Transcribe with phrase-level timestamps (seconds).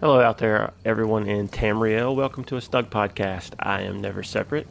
[0.00, 2.14] Hello out there, everyone in Tamriel.
[2.14, 3.54] Welcome to a Snug Podcast.
[3.58, 4.68] I am Never Separate.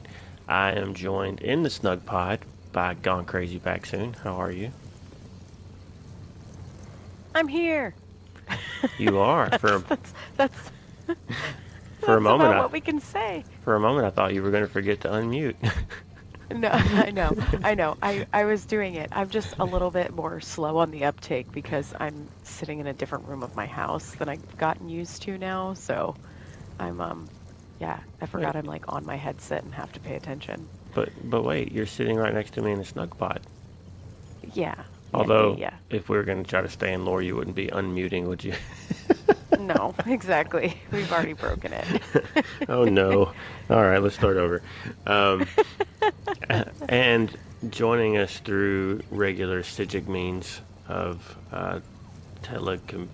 [0.47, 2.39] I am joined in the Snug Pod
[2.71, 4.13] by Gone Crazy Back Soon.
[4.13, 4.71] How are you?
[7.35, 7.93] I'm here.
[8.97, 9.49] You are.
[9.59, 10.71] For a, That's that's,
[11.99, 13.43] for a moment, I, what we can say.
[13.65, 15.55] for a moment, I thought you were going to forget to unmute.
[16.51, 17.31] No, I know,
[17.63, 17.97] I know.
[18.01, 19.09] I I was doing it.
[19.11, 22.93] I'm just a little bit more slow on the uptake because I'm sitting in a
[22.93, 25.73] different room of my house than I've gotten used to now.
[25.73, 26.15] So,
[26.79, 27.27] I'm um,
[27.79, 27.99] yeah.
[28.21, 30.67] I forgot I'm like on my headset and have to pay attention.
[30.93, 33.41] but but wait, you're sitting right next to me in a Snug Pod.
[34.53, 34.75] Yeah.
[34.75, 37.55] yeah, Although, yeah, if we were going to try to stay in lore, you wouldn't
[37.55, 38.53] be unmuting, would you?
[39.59, 40.79] no, exactly.
[40.91, 42.01] We've already broken it.
[42.69, 43.31] oh no!
[43.69, 44.61] All right, let's start over.
[45.05, 45.47] Um,
[46.89, 47.35] and
[47.69, 51.79] joining us through regular Psijic means of uh,
[52.43, 53.09] telecom-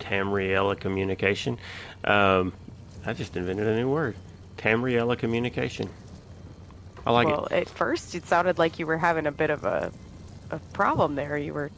[0.00, 1.58] Tamriella communication.
[2.04, 2.52] Um,
[3.04, 4.16] I just invented a new word:
[4.56, 5.88] Tamriella communication.
[7.06, 7.50] I like well, it.
[7.50, 9.92] Well, at first it sounded like you were having a bit of a
[10.50, 11.36] a problem there.
[11.36, 11.70] You were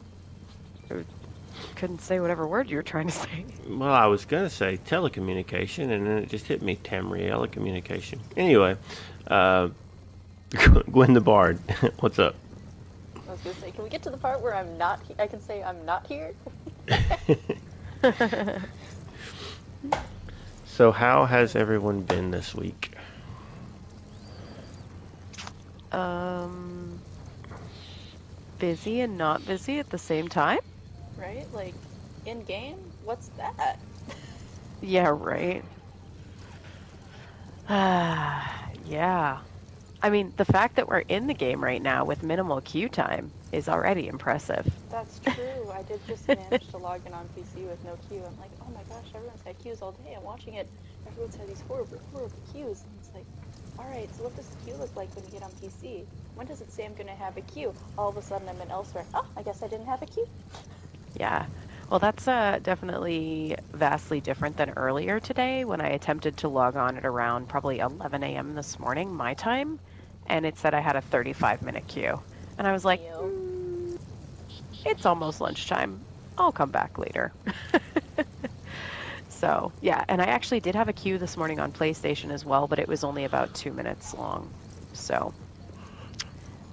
[1.75, 3.45] couldn't say whatever word you were trying to say.
[3.67, 8.19] Well, I was going to say telecommunication, and then it just hit me Tamriella communication.
[8.35, 8.77] Anyway,
[9.27, 9.69] uh,
[10.91, 11.59] Gwen the Bard,
[11.99, 12.35] what's up?
[13.27, 14.99] I was gonna say, can we get to the part where I'm not?
[15.07, 16.33] He- I can say I'm not here.
[20.71, 22.93] So, how has everyone been this week?
[25.91, 27.01] Um,
[28.57, 30.59] busy and not busy at the same time.
[31.21, 31.47] Right?
[31.53, 31.77] Like,
[32.25, 33.77] in game, what's that?
[34.81, 35.65] Yeah, right.
[37.67, 39.41] Ah, yeah.
[40.01, 43.33] I mean, the fact that we're in the game right now with minimal queue time
[43.51, 44.79] is already impressive.
[44.91, 45.71] That's true.
[45.71, 48.25] I did just manage to log in on PC with no queue.
[48.25, 50.13] I'm like, oh my gosh, everyone's had queues all day.
[50.15, 50.71] I'm watching it.
[51.07, 52.83] Everyone's had these horrible, horrible queues.
[52.85, 53.27] And it's like,
[53.77, 56.07] all right, so what does the queue look like when you get on PC?
[56.35, 57.75] When does it say I'm gonna have a queue?
[57.97, 59.07] All of a sudden, I'm in elsewhere.
[59.13, 60.27] Oh, I guess I didn't have a queue.
[61.13, 61.47] Yeah.
[61.89, 66.97] Well, that's uh, definitely vastly different than earlier today when I attempted to log on
[66.97, 68.55] at around probably 11 a.m.
[68.55, 69.79] this morning, my time,
[70.25, 72.21] and it said I had a 35 minute queue.
[72.57, 73.97] And I was like, "Mm,
[74.85, 76.05] it's almost lunchtime.
[76.37, 77.33] I'll come back later.
[79.27, 82.67] so, yeah, and I actually did have a queue this morning on PlayStation as well,
[82.67, 84.53] but it was only about two minutes long.
[84.93, 85.33] So,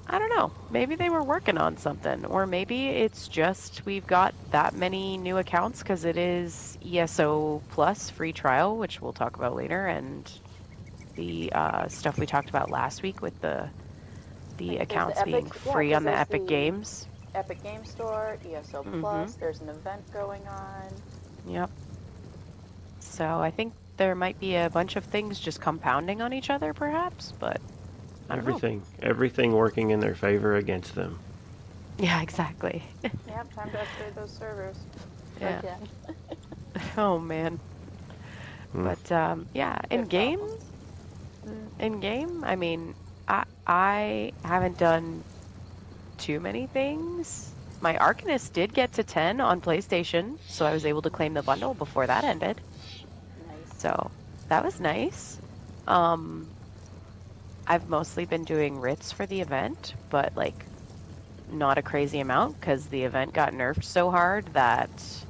[0.08, 0.52] I don't know.
[0.70, 5.36] Maybe they were working on something, or maybe it's just we've got that many new
[5.36, 10.30] accounts because it is ESO Plus free trial, which we'll talk about later, and
[11.16, 13.70] the uh, stuff we talked about last week with the
[14.56, 15.50] the Like, there's the accounts Epic- being
[15.91, 17.08] yeah, on the Epic the- Games.
[17.34, 19.00] Epic Game Store, ESO Mhm.
[19.00, 19.36] Plus.
[19.36, 21.04] There's an event going on.
[21.44, 21.70] Yep.
[23.00, 26.72] So I think there might be a bunch of things just compounding on each other,
[26.75, 27.60] perhaps, but
[28.28, 28.60] I don't know.
[28.60, 31.20] Everything, everything working in their favor against them.
[31.98, 32.82] Yeah, exactly.
[33.26, 34.86] Yep, time to upgrade those servers.
[35.40, 35.60] Yeah.
[35.60, 35.88] Again.
[36.96, 37.60] oh man.
[38.72, 38.84] Hmm.
[38.84, 41.72] But um, yeah, in Good game, problems.
[41.78, 42.94] in game, I mean,
[43.26, 45.24] I I haven't done
[46.18, 47.56] too many things.
[47.80, 51.42] My Arcanist did get to 10 on PlayStation, so I was able to claim the
[51.42, 52.62] bundle before that ended.
[53.46, 53.72] Nice.
[53.78, 54.12] So
[54.48, 55.40] that was nice.
[55.86, 56.52] Um,
[57.68, 60.70] I've mostly been doing writs for the event, but like
[61.48, 65.26] not a crazy amount because the event got nerfed so hard that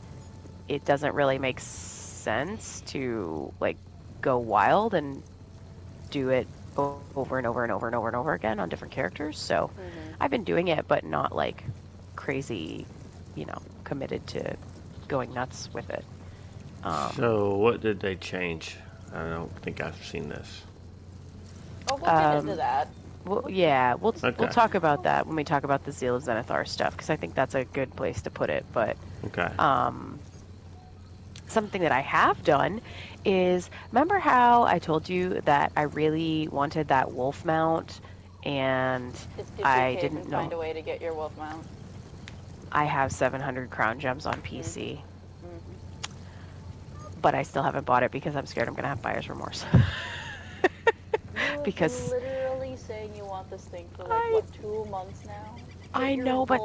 [0.68, 3.78] it doesn't really make sense to like
[4.22, 5.24] go wild and
[6.10, 9.38] do it over and over and over and over and over again on different characters.
[9.38, 10.18] So Mhm.
[10.20, 11.64] I've been doing it, but not like
[12.16, 12.88] crazy,
[13.34, 14.54] you know, committed to
[15.08, 16.06] going nuts with it.
[16.82, 18.78] Um, So, what did they change?
[19.12, 20.66] I don't think I've seen this.
[21.88, 22.94] Oh, we'll get Um, into that.
[23.24, 24.38] Well, yeah, we'll Okay.
[24.38, 27.16] we'll talk about that when we talk about the Zeal of Zenithar stuff because I
[27.16, 28.66] think that's a good place to put it.
[28.72, 29.56] But Okay.
[29.58, 30.22] um,
[31.48, 32.80] something that I have done
[33.24, 38.00] is remember how I told you that I really wanted that wolf mount,
[38.42, 40.52] and Did, did I you didn't find know.
[40.52, 41.66] a way to get your wolf mount?
[42.72, 45.04] I have 700 crown gems on PC,
[45.42, 45.80] Mhm.
[47.16, 49.64] but I still haven't bought it because I'm scared I'm gonna have buyer's remorse.
[51.64, 55.56] Because- literally saying you want this thing for like I- what two months now.
[55.94, 56.60] I know, but.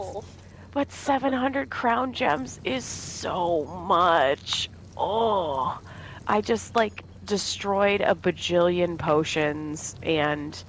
[0.72, 4.70] But 700 crown gems is so much.
[4.98, 5.80] Oh,
[6.28, 10.62] I just like destroyed a bajillion potions and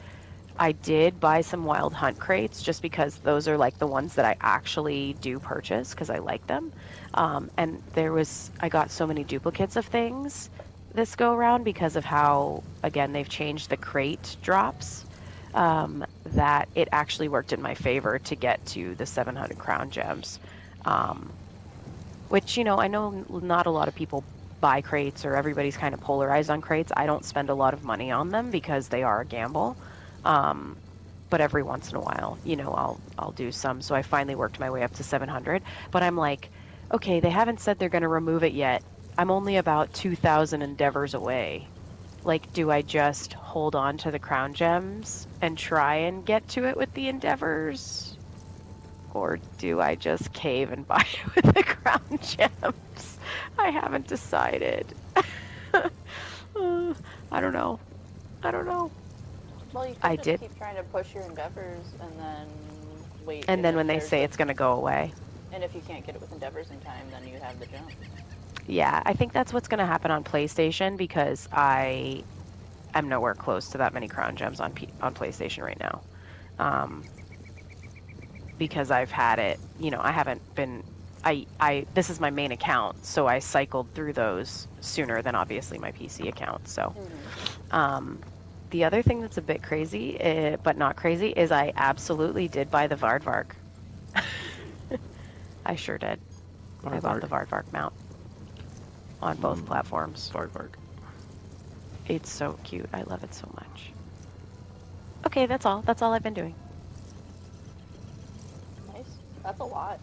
[0.59, 4.25] I did buy some wild hunt crates just because those are like the ones that
[4.25, 6.73] I actually do purchase because I like them.
[7.15, 10.51] Um, and there was, I got so many duplicates of things
[10.95, 15.07] this go around because of how, again, they've changed the crate drops.
[15.55, 20.41] Um, that it actually worked in my favor to get to the 700 crown gems.
[20.85, 21.39] Um,
[22.29, 24.27] which, you know, I know not a lot of people
[24.61, 26.93] buy crates or everybody's kind of polarized on crates.
[26.97, 29.79] I don't spend a lot of money on them because they are a gamble.
[30.25, 30.81] Um,
[31.31, 33.81] but every once in a while, you know, I'll I'll do some.
[33.83, 35.65] So I finally worked my way up to 700.
[35.91, 36.51] But I'm like,
[36.93, 38.85] okay, they haven't said they're going to remove it yet.
[39.19, 41.71] I'm only about 2,000 endeavors away.
[42.25, 46.67] Like, do I just hold on to the crown gems and try and get to
[46.67, 48.19] it with the endeavors?
[49.11, 53.19] Or do I just cave and buy it with the crown gems?
[53.59, 54.95] I haven't decided.
[55.75, 56.95] Uh,
[57.31, 57.79] I don't know.
[58.43, 58.91] I don't know.
[59.73, 60.41] Well, you I just did.
[60.41, 63.47] keep trying to push your endeavors and then wait.
[63.49, 65.15] And then when they say it's going to go away.
[65.53, 67.93] And if you can't get it with endeavors in time, then you have the jump.
[68.67, 72.25] Yeah, I think that's what's going to happen on PlayStation because I
[72.95, 76.05] am nowhere close to that many crown gems on P- on PlayStation right now.
[76.59, 77.11] Um,
[78.59, 80.85] because I've had it, you know, I haven't been
[81.25, 85.79] I I this is my main account, so I cycled through those sooner than obviously
[85.79, 86.69] my PC account.
[86.69, 86.97] So,
[87.71, 88.25] um,
[88.71, 92.71] the other thing that's a bit crazy, uh, but not crazy, is I absolutely did
[92.71, 93.53] buy the Vvardvark.
[95.65, 96.21] I sure did.
[96.91, 97.95] I bought the Vvardvark mount
[99.25, 99.67] on both Mm.
[99.67, 100.31] platforms.
[100.35, 100.75] Aardvark.
[102.07, 102.89] It's so cute.
[102.93, 103.95] I love it so much.
[105.27, 105.83] Okay, that's all.
[105.83, 106.57] That's all I've been doing.
[108.87, 109.21] Nice.
[109.43, 110.01] That's a lot.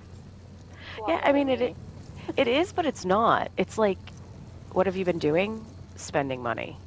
[0.81, 1.61] That's a lot Yeah, more I mean, than it, me.
[1.61, 1.77] it
[2.37, 3.51] it is, but it's not.
[3.57, 4.13] It's like,
[4.71, 5.71] what have you been doing?
[5.95, 6.79] Spending money.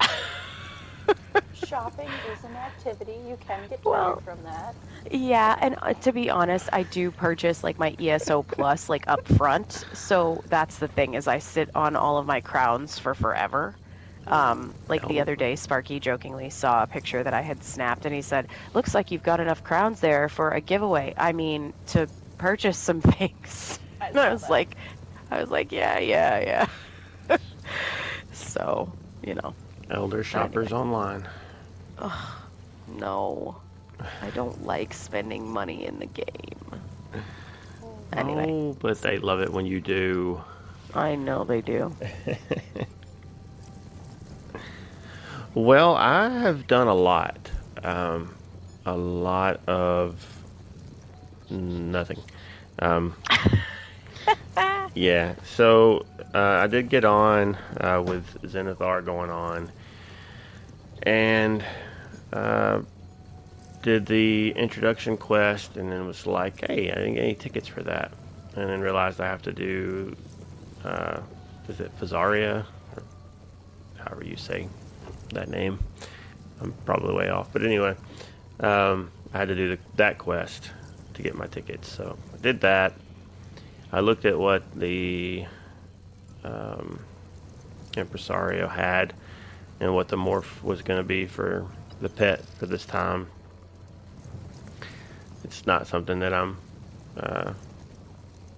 [1.72, 3.18] Shopping is an activity.
[3.26, 4.76] You can get tired Well- from that.
[5.10, 9.26] Yeah, and uh, to be honest, I do purchase like my ESO Plus like up
[9.26, 9.84] front.
[9.94, 13.76] So that's the thing is I sit on all of my crowns for forever.
[14.26, 15.22] Um, like the Oh.
[15.22, 18.94] other day, Sparky jokingly saw a picture that I had snapped, and he said, "Looks
[18.94, 21.14] like you've got enough crowns there for a giveaway.
[21.16, 22.08] I mean, to
[22.38, 24.50] purchase some things." I And I was that.
[24.50, 24.76] like,
[25.30, 26.66] I was like, yeah, yeah,
[27.28, 27.38] yeah.
[28.32, 29.54] so, you know,
[29.90, 31.28] Elder Shoppers Online.
[32.86, 33.62] No,
[34.20, 36.82] I don't like spending money in the game.
[38.12, 40.40] Anyway, Oh, but they love it when you do.
[40.94, 41.96] I know they do.
[45.54, 47.52] Well, I have done a lot.
[47.82, 48.36] Um,
[48.84, 50.44] a lot of
[51.50, 52.22] nothing.
[52.78, 53.14] Um,
[54.94, 59.72] yeah, so uh, I did get on uh, with Zenithar going on,
[61.02, 61.64] and
[62.32, 62.82] uh,
[63.82, 67.82] did the introduction quest, and then was like, "Hey, I didn't get any tickets for
[67.82, 68.12] that,"
[68.56, 70.16] and then realized I have to do,
[70.84, 71.20] uh,
[71.68, 72.64] is it Fazaria,
[72.96, 73.02] or
[73.98, 74.68] however you say
[75.32, 75.78] that name.
[76.60, 77.96] I'm probably way off, but anyway,
[78.60, 80.70] um, I had to do the, that quest
[81.14, 81.88] to get my tickets.
[81.88, 82.94] So I did that.
[83.90, 85.44] I looked at what the
[86.44, 87.00] um,
[87.96, 89.12] impresario had
[89.80, 91.66] and what the morph was going to be for
[92.02, 93.28] the pet for this time.
[95.44, 96.58] It's not something that I'm
[97.16, 97.52] uh,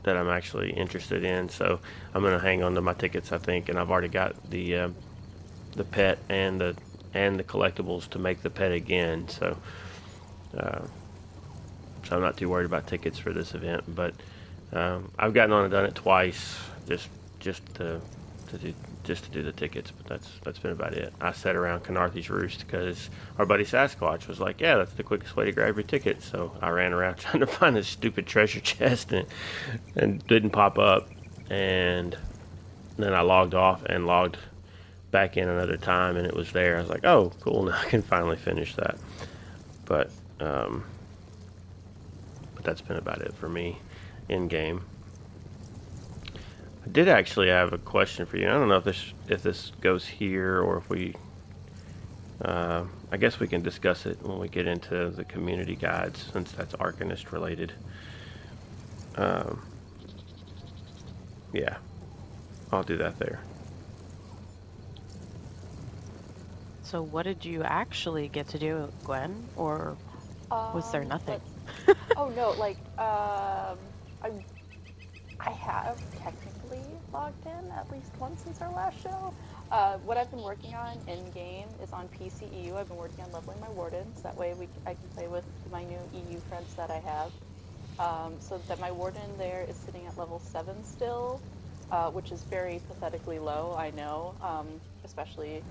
[0.03, 1.79] that I'm actually interested in, so
[2.15, 3.33] I'm to hang on to my tickets.
[3.33, 4.89] I think, and I've already got the uh,
[5.77, 6.77] the pet and the
[7.13, 9.29] and the collectibles to make the pet again.
[9.29, 9.57] So,
[10.57, 10.81] uh,
[12.05, 13.85] so I'm not too worried about tickets for this event.
[13.95, 14.15] But
[14.73, 16.59] um, I've gotten on and done it twice,
[16.89, 17.09] just
[17.41, 18.01] just to
[18.49, 18.75] to do
[19.05, 19.93] just to do the tickets.
[19.97, 21.13] But that's that's been about it.
[21.21, 25.37] I sat around Canarthy's Roost because our buddy Sasquatch was like, "Yeah, that's the quickest
[25.37, 28.61] way to grab your ticket." So I ran around trying to find this stupid treasure
[28.61, 29.27] chest and
[29.95, 31.09] and didn't pop up.
[31.51, 32.17] And
[32.97, 34.39] then I logged off and logged
[35.11, 36.77] back in another time and it was there.
[36.77, 38.97] I was like, oh, cool, now I can finally finish that.
[39.85, 40.85] But um,
[42.55, 43.79] but that's been about it for me
[44.29, 44.83] in game.
[46.85, 48.47] I did actually have a question for you.
[48.49, 51.17] I don't know if this if this goes here or if we.
[52.45, 56.53] Uh, I guess we can discuss it when we get into the community guides, since
[56.53, 57.75] that's Arcanist related.
[59.17, 59.62] Um,
[61.53, 61.76] yeah,
[62.71, 63.47] I'll do that there.
[66.83, 69.50] So, what did you actually get to do, Gwen?
[69.55, 69.99] Or
[70.73, 71.41] Was there Um, nothing?
[71.87, 73.79] let's- oh no, like um,
[74.23, 74.31] I,
[75.41, 76.54] I have technically
[77.14, 79.33] logged in at least once since our last show.
[79.71, 82.75] Uh, what I've been working on in game is on PCEU.
[82.75, 84.21] I've been working on leveling my wardens.
[84.23, 87.30] That way we, I can play with my new EU friends that I have.
[88.00, 91.40] Um, so that my warden there is sitting at level 7 still,
[91.92, 94.66] uh, which is very pathetically low, I know, um,
[95.04, 95.62] especially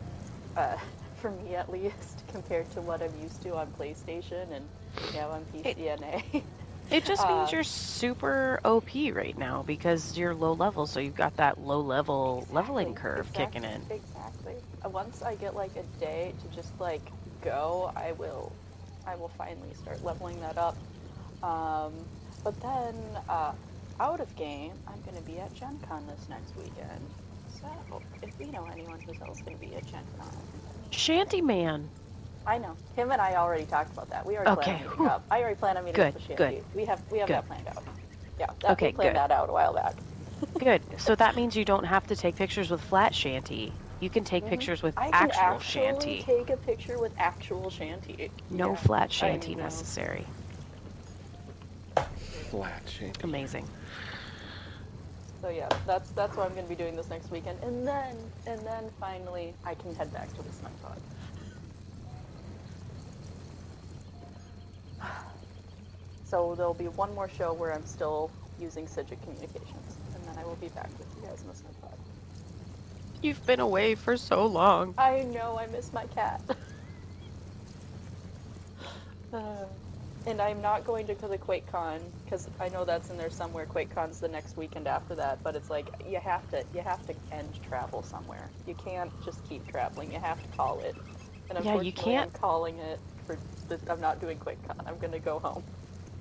[0.55, 0.77] uh,
[1.17, 4.65] for me at least, compared to what I'm used to on PlayStation and
[5.13, 6.43] yeah, on PC and A.
[6.89, 11.13] It just means Uh, you're super OP right now because you're low level, so you've
[11.15, 13.89] got that low level leveling curve exactly, kicking in.
[13.89, 14.63] Exactly.
[14.85, 17.11] Uh, Once I get like a day to just like
[17.41, 18.57] go, I will,
[19.05, 20.83] I will finally start leveling that up.
[21.43, 22.09] Um,
[22.43, 23.53] but then uh,
[23.99, 27.13] out of game, I'm gonna be at Gen Con this next weekend.
[27.47, 30.49] So if you know anyone who's else gonna be at Gen Con,
[30.91, 31.91] Shanty Man.
[32.45, 34.25] I know him and I already talked about that.
[34.25, 35.27] We already Okay, planned on meeting up.
[35.31, 36.61] I already plan on meeting Good, up with Shanty.
[36.61, 37.31] good, We have we have good.
[37.31, 37.85] that planned out.
[38.39, 39.17] Yeah, that, Okay, we planned good.
[39.17, 40.03] that out a while back.
[40.59, 40.83] Good.
[40.97, 43.75] So that means you don't have to take pictures with flat shanty.
[43.99, 44.47] You can take Mhm.
[44.47, 46.17] pictures with I can actual actually shanty.
[46.17, 48.33] take a picture with actual Shanty.
[48.49, 49.89] No Yeah, flat I shanty know.
[49.95, 50.27] necessary.
[52.49, 53.19] Flat shanty.
[53.23, 53.69] Amazing.
[55.41, 58.65] So yeah, that's that's what I'm gonna be doing this next weekend, and then and
[58.65, 61.01] then finally I can head back to the Snipe Pod.
[66.33, 70.45] So there'll be one more show where I'm still using Psijic Communications, and then I
[70.45, 71.99] will be back with you guys in the Snipe Pod.
[73.21, 74.95] You've been away for so long.
[74.97, 76.41] I know I miss my cat.
[79.33, 79.65] Uh,
[80.27, 83.65] and I'm not going to the QuakeCon because I know that's in there somewhere.
[83.67, 87.15] QuakeCon's the next weekend after that, but it's like you have to you have to
[87.31, 88.53] end travel somewhere.
[88.65, 90.11] You can't just keep traveling.
[90.11, 90.95] You have to call it.
[91.49, 93.41] And Yeah, you can't- I'm calling it for.
[93.69, 94.81] The, I'm not doing QuakeCon.
[94.87, 95.63] I'm gonna go home.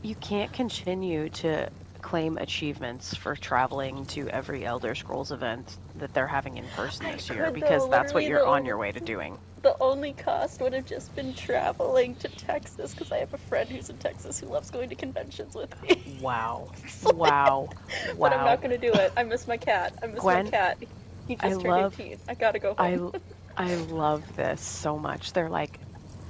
[0.03, 6.27] You can't continue to claim achievements for traveling to every Elder Scrolls event that they're
[6.27, 9.01] having in person this year could, because though, that's what you're on your way to
[9.01, 9.39] doing.
[9.63, 13.71] The only cost would have just been traveling to Texas because I have a friend
[13.71, 16.03] who's in Texas who loves going to conventions with me.
[16.21, 16.71] Wow.
[17.05, 17.15] Wow.
[17.15, 17.69] Wow.
[18.19, 19.13] But I'm not gonna do it.
[19.17, 19.93] I miss my cat.
[20.03, 20.79] I miss Gwen, my cat.
[21.27, 22.19] He just I turned love- 18.
[22.29, 23.13] I gotta go I, home.
[23.57, 25.33] I love this so much.
[25.33, 25.79] They're like,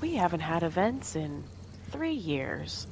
[0.00, 1.46] we haven't had events in
[1.90, 2.86] three years.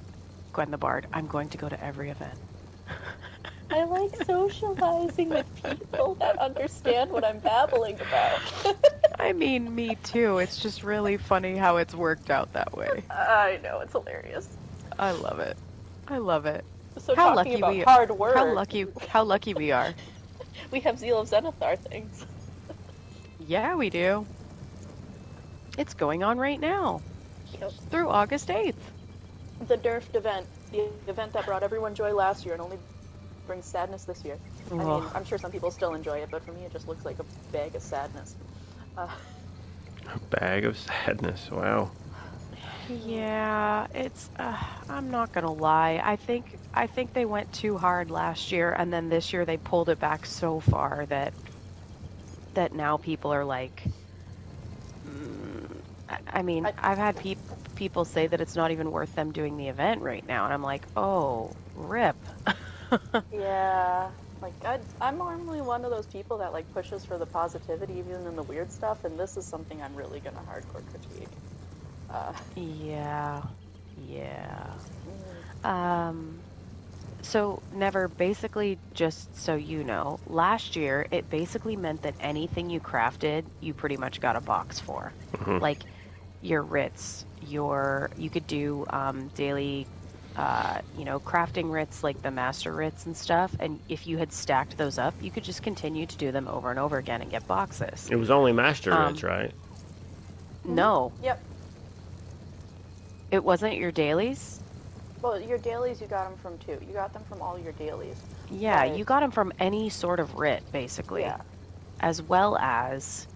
[0.52, 2.38] Gwen the Bard, I'm going to go to every event.
[3.70, 8.76] I like socializing with people that understand what I'm babbling about.
[9.20, 10.38] I mean, me too.
[10.38, 13.04] It's just really funny how it's worked out that way.
[13.10, 14.56] I know it's hilarious.
[14.98, 15.56] I love it.
[16.08, 16.64] I love it.
[16.98, 19.94] So How talking lucky about we- hard work, How lucky how lucky we are.
[20.72, 22.26] we have Zeal of Zenithar things.
[23.38, 24.26] Yeah, we do.
[25.78, 27.02] It's going on right now
[27.60, 27.70] Yep.
[27.90, 28.74] through August 8th.
[29.60, 32.78] The Durft event, the event that brought everyone joy last year and only
[33.46, 34.40] brings sadness this year.
[34.78, 37.04] I mean, I'm sure some people still enjoy it, but for me, it just looks
[37.04, 38.36] like a bag of sadness.
[38.96, 39.08] Uh,
[40.06, 41.50] A bag of sadness.
[41.50, 41.92] Wow.
[42.86, 44.30] Yeah, it's.
[44.38, 44.56] Uh,
[44.88, 46.00] I'm not gonna lie.
[46.04, 49.56] I think I think they went too hard last year, and then this year they
[49.58, 51.34] pulled it back so far that
[52.54, 53.84] that now people are like.
[55.06, 57.38] Mm, I, I mean, I- I've had peop
[57.80, 60.62] people say that it's not even worth them doing the event right now, and I'm
[60.62, 62.18] like, oh, rip.
[63.30, 67.94] Yeah, like I, I'm normally one of those people that like pushes for the positivity
[67.94, 71.38] even in the weird stuff, and this is something I'm really gonna hardcore critique.
[72.08, 73.42] Uh, yeah,
[73.94, 74.80] yeah.
[75.04, 76.44] mm, Um,
[77.22, 82.80] so never basically just so you know, last year it basically meant that anything you
[82.80, 85.16] crafted, you pretty much got a box for.
[85.38, 85.60] Mhm.
[85.60, 85.86] Like
[86.40, 89.88] your writs, your you could do um, daily,
[90.36, 93.54] uh, you know, crafting writs like the master writs and stuff.
[93.60, 96.70] And if you had stacked those up, you could just continue to do them over
[96.70, 98.10] and over again and get boxes.
[98.10, 99.54] It was only Master Um, Ridge, right?
[100.64, 101.46] No, Yep.
[103.32, 104.62] it wasn't your dailies.
[105.22, 106.78] Well, your dailies you got them from too.
[106.82, 108.26] You got them from all your dailies.
[108.50, 108.94] Yeah, Right.
[108.94, 111.22] you got them from any sort of writ, basically.
[111.22, 111.38] Yeah.
[112.00, 113.28] as well as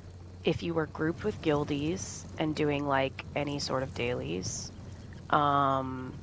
[0.45, 4.73] if you were grouped with guildies and doing like any sort of dailies,
[5.31, 6.21] um,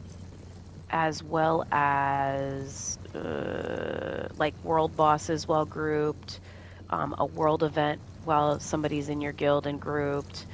[0.89, 6.39] as well as uh, like world bosses while grouped,
[6.89, 10.47] um, a world event while somebody's in your guild and grouped.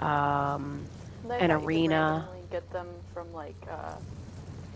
[0.00, 0.90] Um,
[1.38, 2.30] An yeah, you could arena.
[2.50, 3.98] get them from like uh,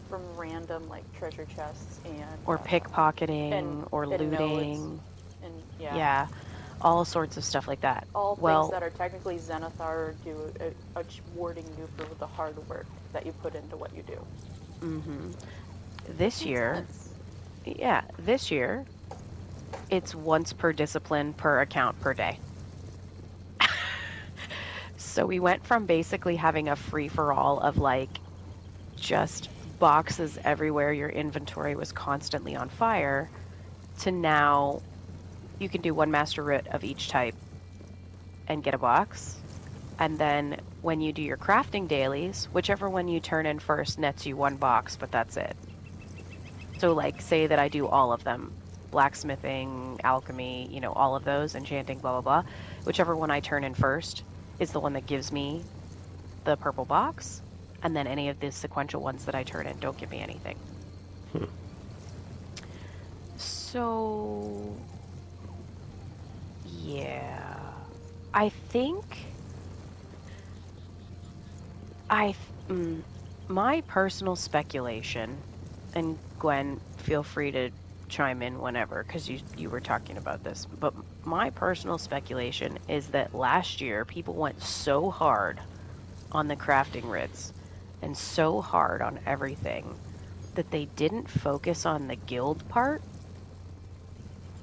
[0.09, 5.03] from random like treasure chests and or uh, pickpocketing and- or and looting.
[5.43, 6.29] and yeah, yeah,
[6.81, 8.07] all sorts of stuff like that.
[8.15, 11.05] all well, things that are technically Zenithar do a, a
[11.35, 14.27] warding you for the hard work that you put into what you do.
[14.83, 15.31] Mm-hmm.
[16.17, 17.79] This year, sense.
[17.79, 18.85] yeah, this year,
[19.91, 22.39] it's once per discipline per account per day.
[24.97, 28.21] so we went from basically having a free for all of like
[28.97, 33.31] just boxes everywhere, your inventory was constantly on fire,
[33.99, 34.83] to now
[35.59, 37.35] you can do one master root of each type
[38.47, 39.37] and get a box.
[39.99, 44.27] And then when you do your crafting dailies, whichever one you turn in first nets
[44.27, 45.57] you one box, but that's it.
[46.79, 48.53] So, like, say that I do all of them
[48.91, 52.43] blacksmithing, alchemy, you know, all of those, enchanting, blah, blah, blah.
[52.85, 54.23] Whichever one I turn in first
[54.59, 55.63] is the one that gives me
[56.45, 57.43] the purple box.
[57.83, 60.57] And then any of the sequential ones that I turn in don't give me anything.
[61.33, 61.45] Hmm.
[63.37, 64.88] So,
[66.79, 67.87] yeah.
[68.35, 69.37] I think
[72.11, 72.35] I
[72.69, 73.05] mm,
[73.49, 75.45] my personal speculation
[75.95, 77.71] and Gwen feel free to
[78.09, 80.95] chime in whenever cuz you you were talking about this but
[81.25, 85.63] my personal speculation is that last year people went so hard
[86.33, 87.53] on the crafting writs
[88.03, 90.01] and so hard on everything
[90.55, 93.03] that they didn't focus on the guild part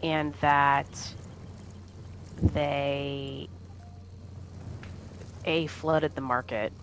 [0.01, 1.15] and that
[2.41, 3.49] they
[5.45, 6.73] a flooded the market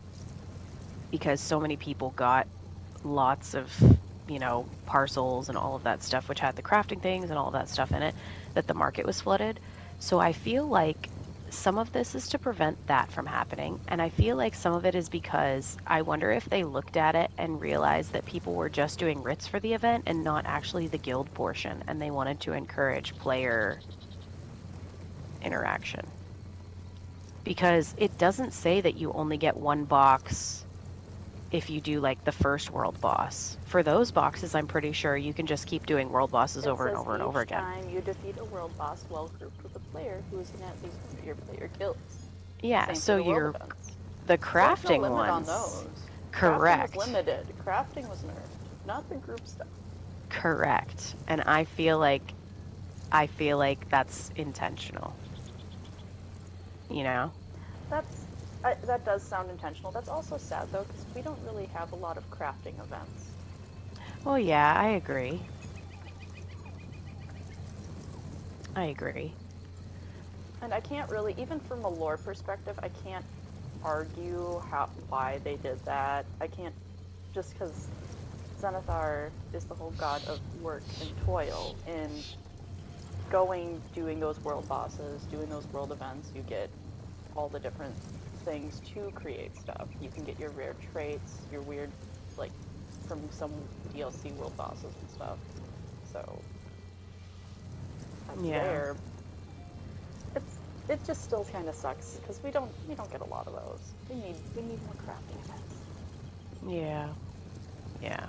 [1.11, 2.49] because so many people got
[3.05, 3.73] lots of
[4.29, 7.49] you know parcels and all of that stuff which had the crafting things and all
[7.49, 8.17] of that stuff in it
[8.55, 9.61] that the market was flooded.
[9.99, 11.11] So i feel like
[11.51, 13.79] some of this is to prevent that from happening.
[13.89, 17.15] And i feel like some of it is because i wonder if they looked at
[17.17, 20.89] it and realized that people were just doing writs for the event and not actually
[20.89, 23.83] the guild portion and they wanted to encourage player
[25.43, 26.13] interaction
[27.45, 30.67] because it doesn't say that you only get one box
[31.51, 33.59] if you do like the first world boss.
[33.63, 36.87] For those boxes, I'm pretty sure you can just keep doing world bosses It over
[36.87, 37.73] and over and over again.
[37.73, 40.83] time you defeat a world boss well grouped with a player who is in at
[40.83, 42.31] least one of your player kills.
[42.63, 43.55] Yeah, Same so the world your
[44.25, 44.39] the
[44.83, 45.47] no crafting on ones.
[45.47, 46.11] those.
[46.33, 46.33] Correct.
[46.33, 47.55] Crafting was limited.
[47.59, 49.69] Crafting was nerfed, not the group stuff.
[50.31, 51.17] Correct.
[51.27, 52.35] And I feel like
[53.13, 55.19] I feel like that's intentional.
[56.93, 57.33] You know?
[57.91, 58.29] That's
[58.65, 59.93] I, that does sound intentional.
[59.93, 63.37] That's also sad though, because we don't really have a lot of crafting events.
[64.25, 65.49] Well, yeah, I agree.
[68.77, 69.35] I agree.
[70.63, 73.25] And I can't really, even from a lore perspective, I can't
[73.83, 76.27] argue how why they did that.
[76.41, 76.75] I can't
[77.35, 77.91] just because
[78.61, 81.81] Zenithar is the whole god of work and toil.
[81.87, 82.25] And
[83.31, 86.73] going, doing those world bosses, doing those world events, you get
[87.37, 87.97] all the different
[88.45, 89.89] things to create stuff.
[90.01, 91.95] You can get your rare traits, your weird,
[92.37, 92.53] like,
[93.07, 95.39] from some DLC world bosses and stuff.
[96.05, 96.45] So
[98.27, 98.63] that's Yeah.
[98.63, 98.97] there.
[100.35, 103.47] It's it just still kind of sucks because we don't we don't get a lot
[103.49, 103.95] of those.
[104.09, 105.83] We need we need more crafting events.
[106.67, 107.15] Yeah.
[108.01, 108.27] Yeah.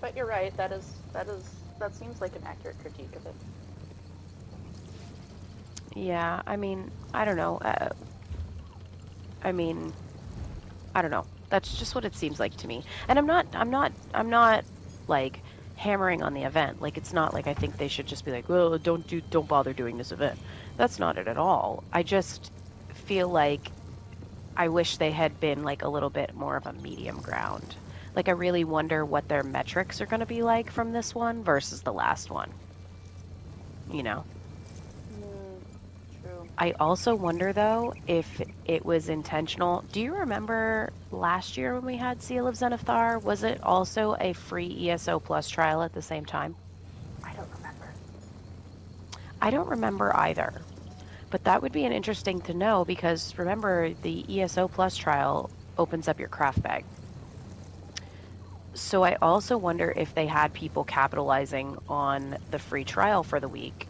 [0.00, 0.56] But you're right.
[0.56, 3.36] That is that is that seems like an accurate critique of it.
[5.94, 7.58] Yeah, I mean, I don't know.
[7.58, 7.88] Uh,
[9.42, 9.94] I mean,
[10.94, 11.26] I don't know.
[11.50, 12.84] That's just what it seems like to me.
[13.08, 14.64] And I'm not, I'm not, I'm not
[15.06, 15.42] like
[15.74, 16.82] hammering on the event.
[16.82, 19.48] Like it's not like I think they should just be like, well, don't do, don't
[19.48, 20.40] bother doing this event.
[20.76, 21.84] That's not it at all.
[21.92, 22.52] I just
[22.92, 23.72] feel like
[24.56, 27.76] I wish they had been like a little bit more of a medium ground.
[28.16, 31.44] Like I really wonder what their metrics are going to be like from this one
[31.44, 32.54] versus the last one.
[33.90, 34.26] You know.
[36.58, 39.84] I also wonder though if it was intentional.
[39.92, 43.22] Do you remember last year when we had Zeal of Zenithar?
[43.22, 46.56] Was it also a free ESO Plus trial at the same time?
[47.24, 47.96] I don't remember.
[49.40, 50.66] I don't remember either.
[51.30, 56.08] But that would be an interesting to know because remember the ESO Plus trial opens
[56.08, 56.86] up your craft bag.
[58.74, 63.48] So I also wonder if they had people capitalizing on the free trial for the
[63.48, 63.88] week.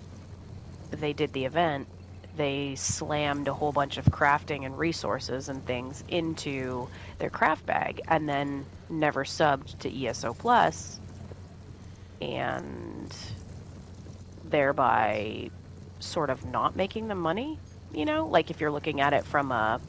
[0.91, 1.89] They did the event.
[2.39, 8.01] They slammed a whole bunch of crafting and resources and things into their craft bag
[8.09, 11.01] and then never subbed to ESO Plus
[12.21, 13.15] and
[14.45, 15.51] thereby
[16.01, 17.61] sort of not making them money,
[17.93, 18.27] you know?
[18.29, 19.83] Like if you're looking at it from a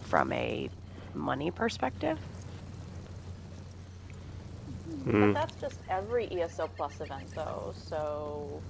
[0.00, 0.70] from a
[1.14, 2.20] money perspective.
[4.84, 5.18] Hmm.
[5.18, 7.72] But that's just every ESO Plus event though.
[7.76, 8.64] So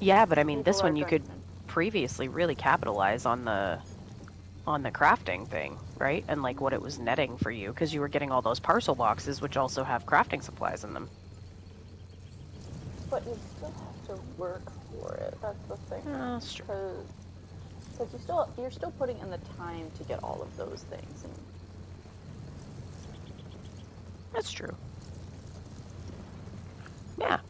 [0.00, 1.26] Yeah, but I mean this people are one you going could
[1.72, 3.80] previously really capitalize on the
[4.66, 6.24] on the crafting thing, right?
[6.28, 8.94] And like what it was netting for you because you were getting all those parcel
[8.94, 11.10] boxes which also have crafting supplies in them.
[13.10, 15.38] But you still have to work for it.
[15.42, 16.04] That's the thing.
[16.12, 16.66] That's true.
[16.66, 17.08] Because
[17.98, 21.24] like you still you're still putting in the time to get all of those things.
[21.24, 21.34] And
[24.32, 24.76] That's true.
[27.18, 27.40] Yeah.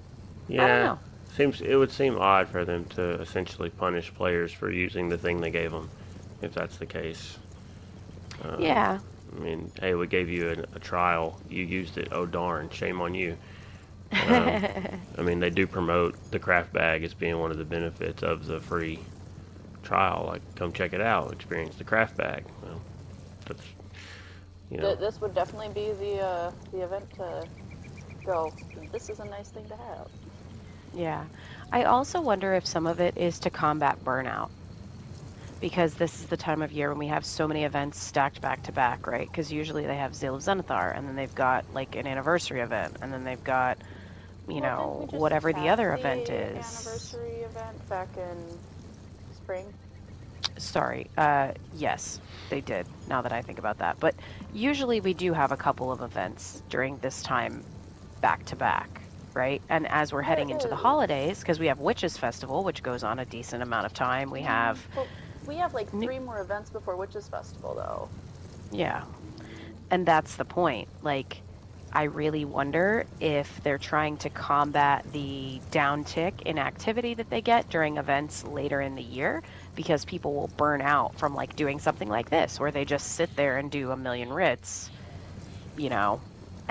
[0.58, 1.00] I don't Yeah, know.
[1.32, 5.40] Seems it would seem odd for them to essentially punish players for using the thing
[5.40, 5.90] they gave them,
[6.40, 7.38] if that's the case.
[8.40, 9.00] Uh, Yeah.
[9.32, 11.40] I mean, hey, we gave you a, a trial.
[11.48, 12.08] You used it.
[12.12, 12.70] Oh darn!
[12.70, 13.38] Shame on you.
[14.20, 14.66] Um,
[15.18, 18.46] I mean, they do promote the craft bag as being one of the benefits of
[18.46, 19.08] the free
[19.82, 20.26] trial.
[20.26, 22.46] Like, come check it out, experience the craft bag.
[22.62, 22.82] Well,
[23.46, 23.64] that's
[24.70, 27.48] you know, th- this would definitely be the uh, the event to
[28.24, 28.54] go.
[28.92, 30.08] This is a nice thing to have.
[30.92, 31.28] Yeah.
[31.72, 34.50] I also wonder if some of it is to combat burnout.
[35.60, 38.62] Because this is the time of year when we have so many events stacked back
[38.62, 39.28] to back, right?
[39.30, 42.96] Because usually they have Zeal of Zenithar, and then they've got like an anniversary event,
[43.00, 43.82] and then they've got,
[44.46, 47.08] you Well, know, whatever the other the event is.
[47.12, 48.60] Anniversary event back in
[49.30, 49.74] spring.
[50.58, 51.06] Sorry.
[51.16, 52.88] Uh, yes, they did.
[53.06, 54.18] Now that I think about that, but
[54.50, 57.64] usually we do have a couple of events during this time,
[58.20, 59.01] back to back,
[59.34, 59.62] right?
[59.68, 63.18] And as we're heading into the holidays, because we have Witches Festival, which goes on
[63.18, 64.30] a decent amount of time.
[64.30, 64.48] We mm-hmm.
[64.48, 65.06] have, Well,
[65.46, 68.08] we have like three more events before Witches Festival, though.
[68.70, 69.04] yeah,
[69.90, 70.88] and that's the point.
[71.02, 71.42] Like,
[71.92, 77.68] I really wonder if they're trying to combat the downtick in activity that they get
[77.68, 79.42] during events later in the year
[79.74, 83.36] because people will burn out from like doing something like this where they just sit
[83.36, 84.90] there and do a million writs,
[85.76, 86.22] you know,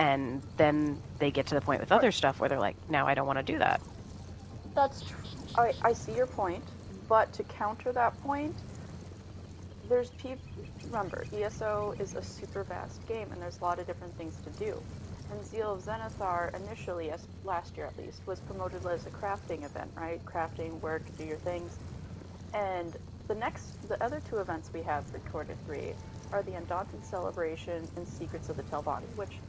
[0.02, 3.14] and then they get to the point with other stuff where they're like, now I
[3.14, 3.82] don't want to do that.
[4.76, 5.18] That's tr-
[5.56, 6.72] I, I see your point,
[7.10, 8.64] but to counter that point,
[9.84, 10.44] there's people.
[10.84, 14.52] Remember, ESO is a super vast game, and there's a lot of different things to
[14.52, 14.86] do.
[15.30, 19.66] And Zeal of Zenithar initially, as last year at least, was promoted as a crafting
[19.66, 20.22] event, right?
[20.26, 21.80] Crafting, work, do your things.
[22.54, 25.96] And the next, the other two events we have recorded three
[26.32, 29.42] are the Undaunted Celebration and Secrets of the Telvanni, which,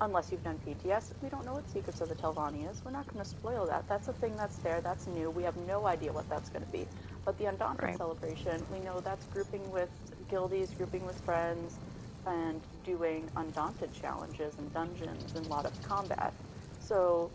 [0.00, 2.82] unless you've done PTS, we don't know what Secrets of the Telvanni is.
[2.84, 3.86] We're not going to spoil that.
[3.88, 5.30] That's a thing that's there, that's new.
[5.30, 6.88] We have no idea what that's going to be.
[7.24, 7.96] But the Undaunted Right.
[7.96, 9.90] Celebration, we know that's grouping with
[10.28, 11.80] guildies, grouping with friends,
[12.26, 16.34] and doing Undaunted challenges and dungeons and a lot of combat.
[16.78, 17.32] So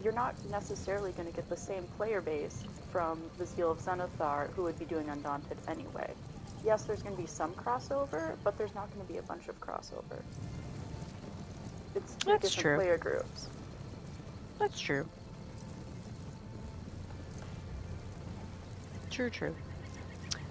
[0.00, 4.52] you're not necessarily going to get the same player base from the Zeal of Zenithar
[4.54, 6.16] who would be doing Undaunted anyway.
[6.62, 9.48] Yes, there's going to be some crossover, but there's not going to be a bunch
[9.48, 10.24] of crossover.
[11.98, 12.74] It's two That's different true.
[12.74, 13.50] player groups.
[14.60, 15.10] That's true.
[19.10, 19.56] True, true.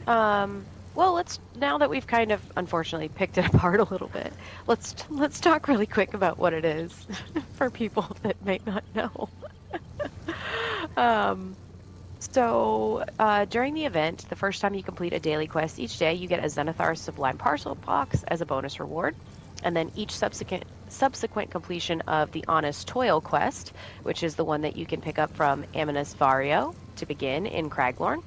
[0.08, 4.36] Um, well, let's now that we've kind of unfortunately picked it apart a little bit,
[4.68, 7.06] let's let's talk really quick about what it is
[7.54, 9.30] for people that may not know.
[10.98, 11.58] um,
[12.20, 16.16] so uh, during the event, the first time you complete a daily quest each day,
[16.16, 19.16] you get a Zenithar Sublime Parcel box as a bonus reward,
[19.64, 20.66] and then each subsequent
[20.98, 25.20] subsequent completion of the Honest Toil quest, which is the one that you can pick
[25.20, 28.18] up from Aminus Vario to begin in Craglorn,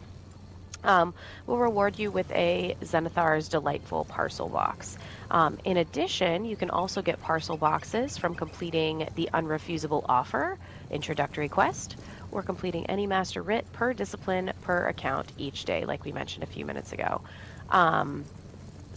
[0.84, 1.14] um,
[1.46, 4.96] will reward you with a Zenithar's Delightful Parcel box.
[5.30, 10.58] Um, in addition, you can also get parcel boxes from completing the Unrefusable Offer
[10.90, 11.96] introductory quest
[12.30, 16.46] or completing any Master Writ per discipline per account each day, like we mentioned a
[16.54, 17.22] few minutes ago.
[17.68, 18.26] Um,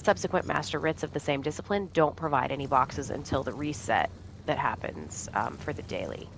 [0.04, 4.12] subsequent Master Writs of the same discipline don't provide any boxes until the reset
[4.46, 6.30] that happens um, for the daily.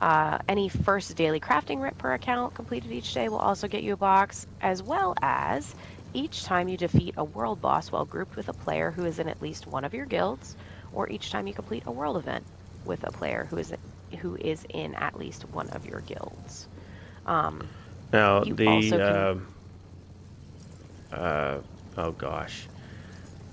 [0.00, 3.94] Uh, any first daily crafting writ per account completed each day will also get you
[3.94, 5.74] a box, as well as
[6.12, 9.28] each time you defeat a world boss while grouped with a player who is in
[9.28, 10.56] at least one of your guilds,
[10.92, 12.46] or each time you complete a world event
[12.84, 13.72] with a player who is
[14.20, 16.68] who is in at least one of your guilds.
[17.26, 17.72] Um,
[18.12, 19.34] Now the also uh,
[21.10, 21.60] uh,
[21.96, 22.68] oh gosh,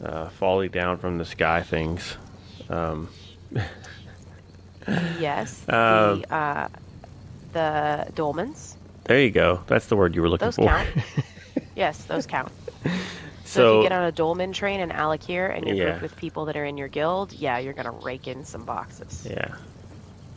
[0.04, 2.18] uh, falling down from the sky things.
[2.70, 3.10] Um,
[5.02, 6.68] yes, Um, the uh,
[7.54, 8.78] the dolmens.
[9.06, 9.64] there you go.
[9.68, 10.54] That's the word you were looking for.
[10.54, 10.68] Those for.
[10.68, 10.90] count.
[11.76, 12.52] Yes, those count.
[13.46, 15.76] So, if you get on a dolmen train in Alik'r and you're Yeah.
[15.78, 19.30] grouped with people that are in your guild, yeah, you're gonna rake in some boxes.
[19.30, 19.56] yeah,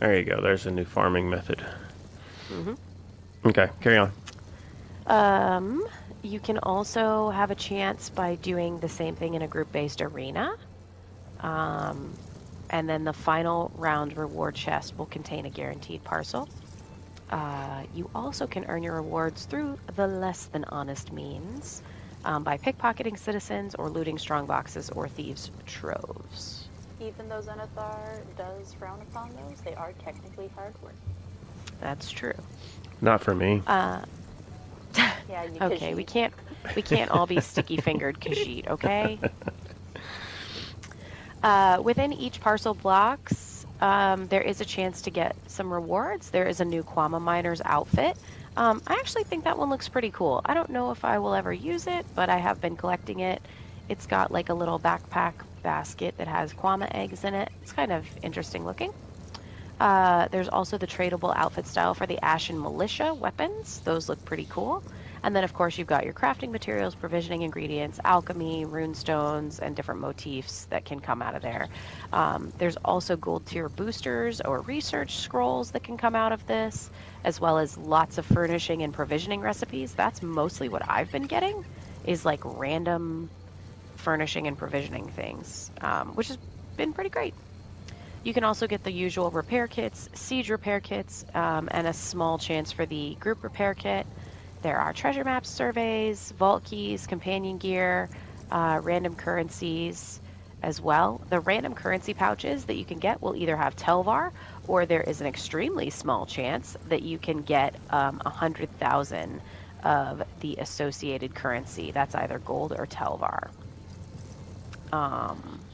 [0.00, 0.40] there you go.
[0.40, 1.64] There's a new farming method.
[2.48, 2.76] hmm
[3.44, 4.12] Okay, carry on.
[5.06, 5.82] Um,
[6.26, 10.48] you can also have a chance by doing the same thing in a group-based arena.
[11.40, 12.18] Um,
[12.70, 16.48] and then the final round reward chest will contain a guaranteed parcel.
[17.30, 21.82] Uh, you also can earn your rewards through the less than honest means
[22.24, 26.68] um, by pickpocketing citizens or looting strong boxes or thieves' troves.
[27.00, 30.96] Even though Zenithar does frown upon those, they are technically hard work.
[31.80, 32.34] That's true.
[33.00, 33.62] Not for me.
[33.66, 34.02] Uh,
[35.28, 36.34] Yeah, you okay, we can't
[36.74, 39.22] we can't all be sticky fingered Khajiit, okay?
[41.42, 46.30] Uh, within each parcel blocks, um, there is a chance to get some rewards.
[46.30, 48.18] There is a new Kwama Miners outfit.
[48.56, 50.40] Um, I actually think that one looks pretty cool.
[50.44, 53.46] I don't know if I will ever use it, but I have been collecting it.
[53.88, 57.50] It's got like a little backpack basket that has Kwama eggs in it.
[57.62, 58.90] It's kind of interesting looking.
[59.78, 63.82] Uh, there's also the tradable outfit style for the Ashen Militia weapons.
[63.84, 64.82] Those look pretty cool.
[65.22, 70.00] And then, of course, you've got your crafting materials, provisioning ingredients, alchemy, runestones, and different
[70.00, 71.68] motifs that can come out of there.
[72.12, 76.90] Um, there's also gold tier boosters or research scrolls that can come out of this,
[77.22, 79.94] as well as lots of furnishing and provisioning recipes.
[79.94, 81.60] That's mostly what I've been getting,
[82.02, 83.30] is like random
[83.96, 86.38] furnishing and provisioning things, um, which has
[86.76, 87.34] been pretty great.
[88.26, 92.38] You can also get the usual repair kits, siege repair kits, um, and a small
[92.38, 94.04] chance for the group repair kit.
[94.62, 98.10] There are treasure maps, surveys, vault keys, companion gear,
[98.50, 100.20] uh, random currencies
[100.60, 101.22] as well.
[101.28, 104.32] The random currency pouches that you can get will either have Tel Var,
[104.64, 109.40] or there is an extremely small chance that you can get um, 100,000
[109.84, 111.92] of the associated currency.
[111.92, 113.52] That's either gold or Tel Var.
[114.90, 115.64] Um,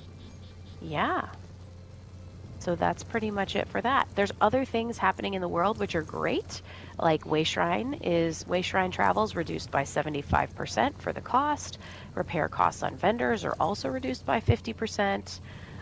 [0.80, 1.28] yeah.
[2.62, 4.06] So that's pretty much it for that.
[4.14, 6.62] There's other things happening in the world which are great,
[6.96, 11.78] like Wayshrine is Wayshrine travels reduced by 75% for the cost.
[12.14, 15.40] Repair costs on vendors are also reduced by 50%.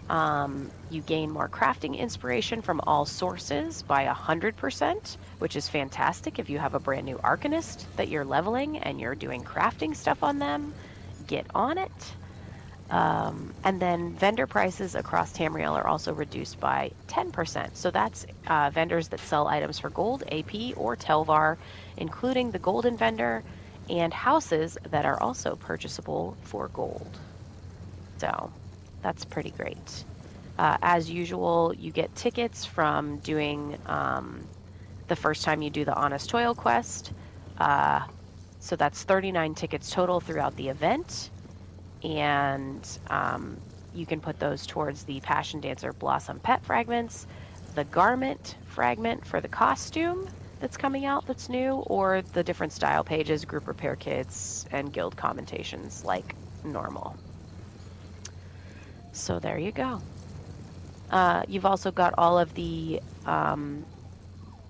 [0.09, 6.49] Um, you gain more crafting inspiration from all sources by 100%, which is fantastic if
[6.49, 10.39] you have a brand new Arcanist that you're leveling and you're doing crafting stuff on
[10.39, 10.75] them.
[11.27, 12.17] Get on it.
[12.91, 17.77] Um, and then vendor prices across Tamriel are also reduced by 10%.
[17.77, 21.59] So that's uh, vendors that sell items for gold, AP, or Tel Var,
[21.97, 23.45] including the golden vendor,
[23.89, 27.21] and houses that are also purchasable for gold.
[28.21, 28.53] So
[29.03, 30.05] that's pretty great.
[30.59, 34.49] Uh, as usual, you get tickets from doing um,
[35.09, 37.13] the first time you do the Honest Toil quest.
[37.59, 38.01] Uh,
[38.61, 41.31] so that's 39 tickets total throughout the event
[42.03, 43.61] and um,
[43.93, 47.27] you can put those towards the Passion Dancer Blossom Pet fragments,
[47.75, 50.19] the garment fragment for the costume
[50.61, 55.17] that's coming out that's new, or the different style pages, group repair kits, and guild
[55.17, 57.17] commentations like normal.
[59.13, 60.03] So there you go.
[61.11, 63.87] Uh, you've also got all of the um,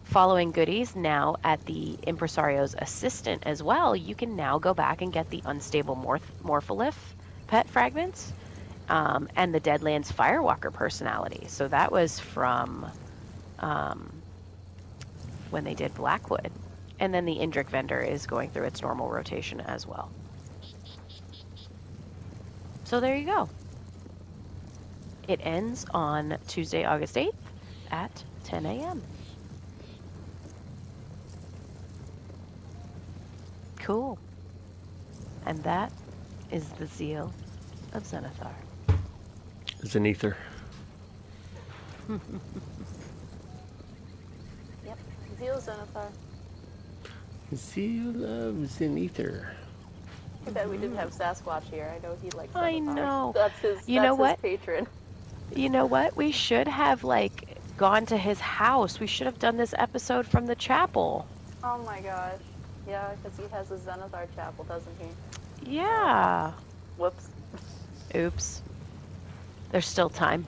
[0.05, 3.95] following goodies now at the impresario's assistant as well.
[3.95, 7.15] You can now go back and get the unstable morph- morpholith
[7.51, 8.33] pet fragments
[8.89, 11.49] um, and the Deadlands Firewalker personality.
[11.49, 12.93] So that was from
[13.59, 14.25] um,
[15.51, 16.53] when they did Blackwood.
[17.01, 20.13] And then the Indrik vendor is going through its normal rotation as well.
[22.85, 23.51] So there you go.
[25.27, 27.53] It ends on Tuesday, August 8th
[27.91, 29.07] at 10 a.m.
[33.81, 34.19] Cool.
[35.45, 35.93] And that
[36.51, 37.33] is the zeal
[37.93, 38.53] of Zenithar.
[39.85, 40.37] Zenither.
[44.85, 44.99] Yep.
[45.39, 46.13] Zeal Zenithar.
[47.55, 49.47] Zeal of Zenither.
[50.45, 51.93] Too bad we didn't have Sasquatch here.
[51.95, 52.95] I know he likes I Zenithar.
[52.95, 53.33] know.
[53.35, 53.89] That's his.
[53.89, 54.43] You that's know his what?
[54.43, 54.87] Patron.
[55.55, 56.17] You know what?
[56.17, 59.01] We should have like gone to his house.
[59.01, 61.27] We should have done this episode from the chapel.
[61.63, 62.41] Oh my gosh.
[62.89, 65.07] Yeah, because he has a Zenithar chapel, doesn't he?
[65.61, 66.55] Yeah.
[66.97, 67.31] Whoops.
[68.17, 68.63] Oops.
[69.71, 70.47] There's still time.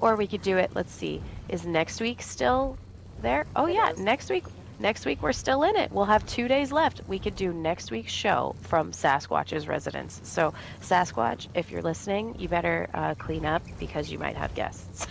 [0.00, 0.70] Or we could do it.
[0.74, 1.22] Let's see.
[1.48, 2.78] Is next week still
[3.18, 3.46] there?
[3.54, 3.98] Oh It yeah, is.
[3.98, 4.46] next week.
[4.78, 5.92] Next week we're still in it.
[5.92, 7.02] We'll have two days left.
[7.06, 10.20] We could do next week's show from Sasquatch's residence.
[10.24, 15.06] So Sasquatch, if you're listening, you better uh, clean up because you might have guests.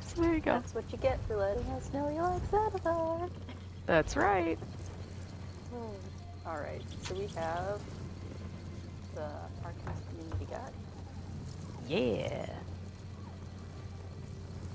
[0.00, 0.52] so there you go.
[0.52, 3.28] That's what you get for letting us know you like Zenithar.
[3.86, 4.58] That's right.
[5.72, 5.96] Hmm.
[6.46, 6.84] All right.
[6.98, 7.80] So we have
[9.14, 9.28] the
[9.64, 10.72] Arcanist Community Guide.
[11.86, 12.46] Yeah.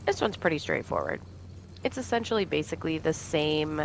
[0.06, 1.22] This one's pretty straightforward.
[1.84, 3.82] It's essentially basically the same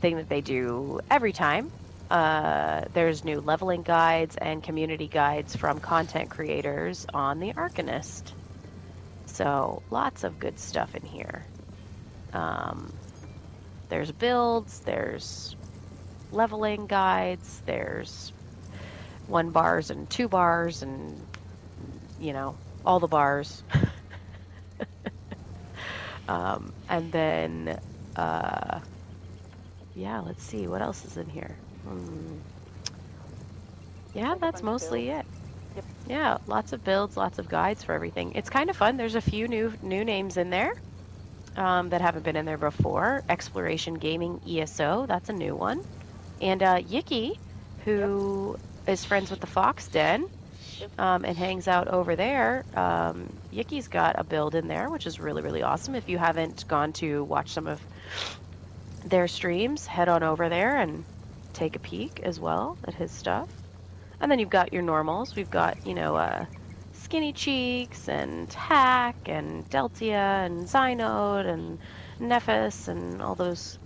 [0.00, 1.70] thing that they do every time.
[2.10, 8.34] Uh, there's new leveling guides and community guides from content creators on the Arcanist.
[9.26, 11.50] So lots of good stuff in here.
[12.32, 13.00] Um,
[13.88, 15.56] there's builds, there's
[16.30, 18.32] leveling guides, there's
[19.26, 21.28] one bars and two bars and
[22.16, 23.64] you know all the bars
[26.28, 27.76] Um, and then,
[28.16, 28.80] uh,
[29.94, 31.60] yeah, let's see what else is in here.
[31.84, 32.40] Hmm.
[34.12, 35.26] Yeah, that's mostly it.
[35.74, 35.84] Yep.
[36.06, 38.32] Yeah, lots of builds, lots of guides for everything.
[38.34, 38.96] It's kind of fun.
[38.96, 40.70] There's a few new new names in there
[41.56, 43.22] um, that haven't been in there before.
[43.28, 45.78] Exploration Gaming ESO, that's a new one.
[46.40, 47.30] And uh, Yiki,
[47.84, 50.24] who is friends with the Fox Den
[50.80, 50.90] Yep.
[50.98, 52.64] um, and hangs out over there.
[52.74, 55.94] Um, Yiki's got a build in there, which is really, really awesome.
[55.94, 57.80] If you haven't gone to watch some of
[59.04, 61.04] their streams, head on over there and
[61.52, 63.48] take a peek as well at his stuff.
[64.20, 65.36] And then you've got your normals.
[65.36, 66.46] We've got, you know, uh,
[66.92, 71.78] Skinny Cheeks and Hack and Deltia and Zynode and
[72.20, 73.78] Nephis and all those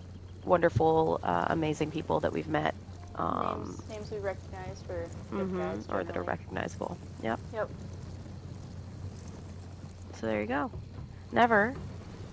[0.44, 2.74] wonderful, uh, amazing people that we've met.
[3.14, 6.96] Um, names, names we recognize for gift mhm, guides or that are recognizable.
[7.22, 7.40] Yep.
[7.52, 7.70] Yep.
[10.20, 10.70] So there you go.
[11.32, 11.74] Never.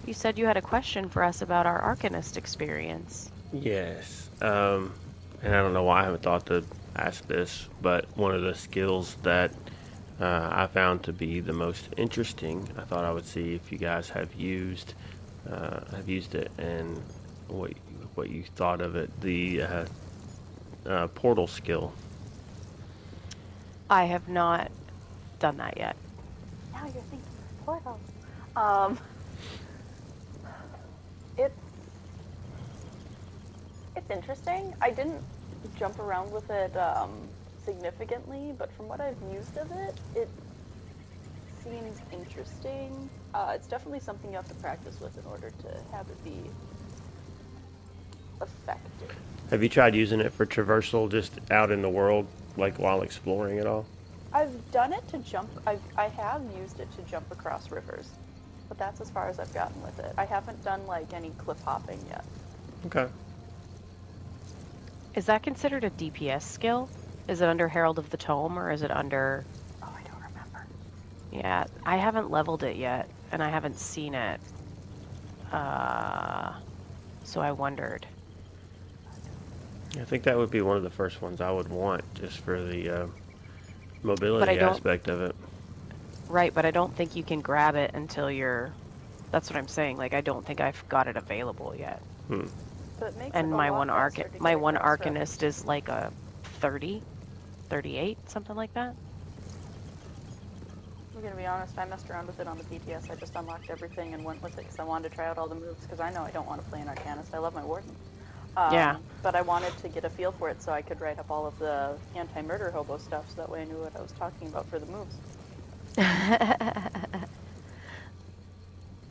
[0.06, 3.30] You said you had a question for us about our Arcanist experience.
[3.52, 4.30] Yes.
[4.42, 4.94] Um,
[5.42, 6.64] and I don't know why I haven't thought to
[6.96, 9.52] ask this, but one of the skills that
[10.20, 13.78] uh, I found to be the most interesting, I thought I would see if you
[13.78, 14.94] guys have used
[15.50, 17.02] uh, have used it and
[17.48, 17.72] what
[18.18, 19.22] what you thought of it.
[19.22, 19.86] The uh,
[20.86, 21.94] uh, portal skill.
[23.90, 24.72] I have not
[25.40, 25.96] done that yet.
[26.74, 28.02] Now you're thinking portals.
[28.56, 29.00] Um,
[31.38, 31.62] it's
[33.96, 34.72] it's interesting.
[34.82, 35.24] I didn't
[35.76, 37.30] jump around with it um,
[37.64, 40.32] significantly, but from what I've used of it, it
[41.64, 43.10] seems interesting.
[43.34, 46.54] Uh, it's definitely something you have to practice with in order to have it be
[48.42, 49.16] effective.
[49.50, 53.60] Have you tried using it for traversal just out in the world, like while exploring
[53.60, 53.86] at all?
[54.34, 55.50] I've done it to jump.
[55.66, 58.08] I've, I have used it to jump across rivers,
[58.68, 60.14] but that's as far as I've gotten with it.
[60.18, 62.26] I haven't done like any cliff hopping yet.
[62.88, 63.08] Okay.
[65.16, 66.90] Is that considered a DPS skill?
[67.28, 69.44] Is it under Herald of the Tome or is it under.
[69.82, 70.68] Oh, I don't remember.
[71.32, 74.40] Yeah, I haven't leveled it yet and I haven't seen it.
[75.52, 76.54] Uh,
[77.24, 78.06] so I wondered.
[80.02, 82.62] I think that would be one of the first ones I would want, just for
[82.62, 83.08] the uh,
[84.04, 85.36] mobility aspect of it.
[86.28, 88.78] Right, but I don't think you can grab it until you're.
[89.32, 89.98] That's what I'm saying.
[89.98, 92.04] Like, I don't think I've got it available yet.
[92.98, 96.14] But it makes And it my one arc, my one across arcanist is like a
[96.44, 97.04] 30,
[97.70, 98.96] 38, something like that.
[101.16, 101.78] I'm gonna be honest.
[101.80, 103.10] I messed around with it on the PTS.
[103.10, 105.50] I just unlocked everything and went with it because I wanted to try out all
[105.50, 105.82] the moves.
[105.82, 107.34] Because I know I don't want to play an arcanist.
[107.34, 107.98] I love my warden.
[108.58, 108.98] Um, Yeah.
[109.24, 111.46] But I wanted to get a feel for it so I could write up all
[111.48, 114.70] of the anti-murder hobo stuff, so that way I knew what I was talking about
[114.70, 115.22] for the moves.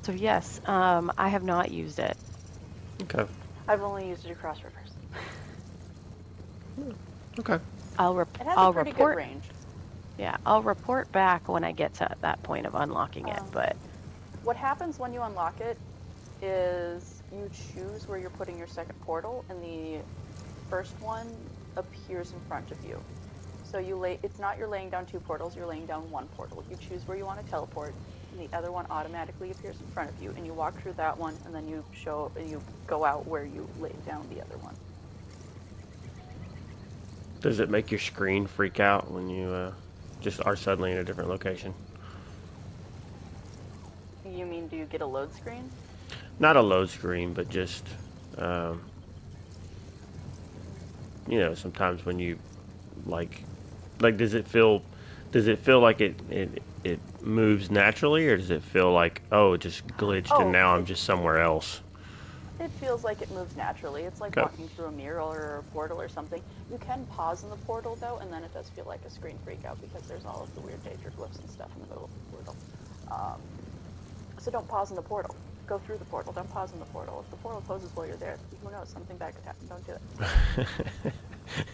[0.05, 2.17] so yes, um, I have not used it.
[3.03, 3.27] Okay.
[3.69, 4.97] I've only used it across rivers.
[7.41, 7.61] Okay.
[7.99, 9.13] I'll rep- It has I'll a pretty report.
[9.13, 9.53] good range.
[10.19, 13.43] Yeah, I'll report back when I get to that point of unlocking it.
[13.43, 13.77] Um, But
[14.43, 15.81] What happens when you unlock it
[16.41, 20.05] is you choose where you're putting your second portal, and the
[20.69, 23.05] first one appears in front of you.
[23.63, 24.21] So you lay.
[24.23, 25.57] It's not you're laying down two portals.
[25.57, 26.65] You're laying down one portal.
[26.69, 27.97] You choose where you want to teleport,
[28.33, 30.33] and the other one automatically appears in front of you.
[30.37, 32.33] And you walk through that one, and then you show.
[32.37, 34.77] and You go out where you laid down the other one.
[37.41, 39.73] Does it make your screen freak out when you uh,
[40.21, 41.75] just are suddenly in a different location?
[44.25, 45.71] You mean do you get a load screen?
[46.39, 47.99] Not a load screen, but just,
[48.39, 48.89] um,
[51.27, 52.39] you know, sometimes when you
[53.05, 53.47] like,
[54.01, 54.85] like, does it feel,
[55.33, 59.55] does it feel like it it it moves naturally, or does it feel like oh,
[59.55, 61.83] it just glitched Oh, and now I'm just somewhere else?
[62.59, 64.05] It feels like it moves naturally.
[64.05, 64.37] It's like Okay.
[64.37, 66.43] walking through a mirror or a portal or something.
[66.69, 69.39] You can pause in the portal though, and then it does feel like a screen
[69.39, 72.05] freak out because there's all of the weird danger glyphs and stuff in the middle
[72.05, 72.59] of the portal.
[73.11, 73.49] Um,
[74.41, 75.37] so don't pause in the portal.
[75.67, 76.33] Go through the portal.
[76.33, 77.21] Don't pause in the portal.
[77.25, 78.89] If the portal closes while you're there, who knows?
[78.89, 79.67] Something bad could happen.
[79.69, 80.01] Don't do it.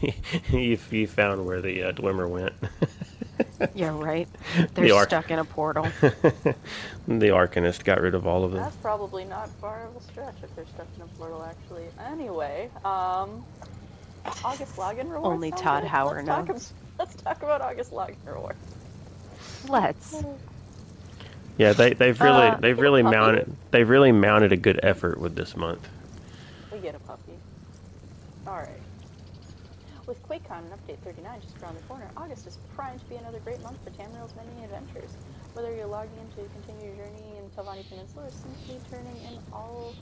[0.50, 2.52] you, you found where the uh, Dwemer went.
[3.74, 4.28] yeah, right.
[4.74, 5.84] They're arc- stuck in a portal.
[6.00, 6.56] the
[7.06, 8.62] Arcanist got rid of all of them.
[8.62, 11.88] That's probably not far of a stretch if they're stuck in a portal, actually.
[11.98, 13.44] Anyway, um,
[14.44, 15.24] August login rewards.
[15.34, 15.90] Only Todd good.
[15.90, 16.62] Hauer let's talk, ab-
[16.98, 18.58] let's talk about August login rewards.
[19.68, 20.24] Let's.
[21.62, 25.36] Yeah, they they've really Uh, they've really mounted they've really mounted a good effort with
[25.36, 25.88] this month.
[26.72, 27.38] We get a puppy.
[28.48, 28.82] Alright.
[30.08, 33.38] With QuakeCon and Update 39 just around the corner, August is primed to be another
[33.38, 35.16] great month for Tamriel's many adventures.
[35.52, 39.38] Whether you're logging in to continue your journey in Telvanni Peninsula or simply turning in
[39.52, 39.94] all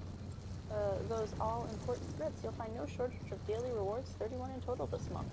[0.73, 4.87] uh, those all important scripts, you'll find no shortage of daily rewards, 31 in total
[4.87, 5.29] this month.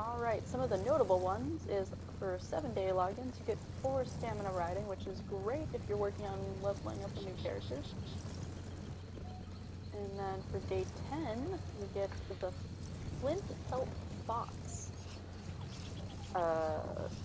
[0.00, 4.50] Alright, some of the notable ones is for 7 day logins, you get 4 stamina
[4.52, 7.76] riding, which is great if you're working on leveling up a new character.
[9.92, 11.46] And then for day 10,
[11.80, 12.08] you get
[12.40, 12.50] the
[13.20, 13.88] Flint Pelt
[14.26, 14.90] Fox,
[16.34, 16.78] uh,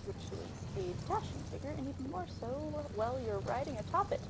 [0.04, 2.46] which is a dashing figure, and even more so
[2.94, 4.20] while you're riding atop it.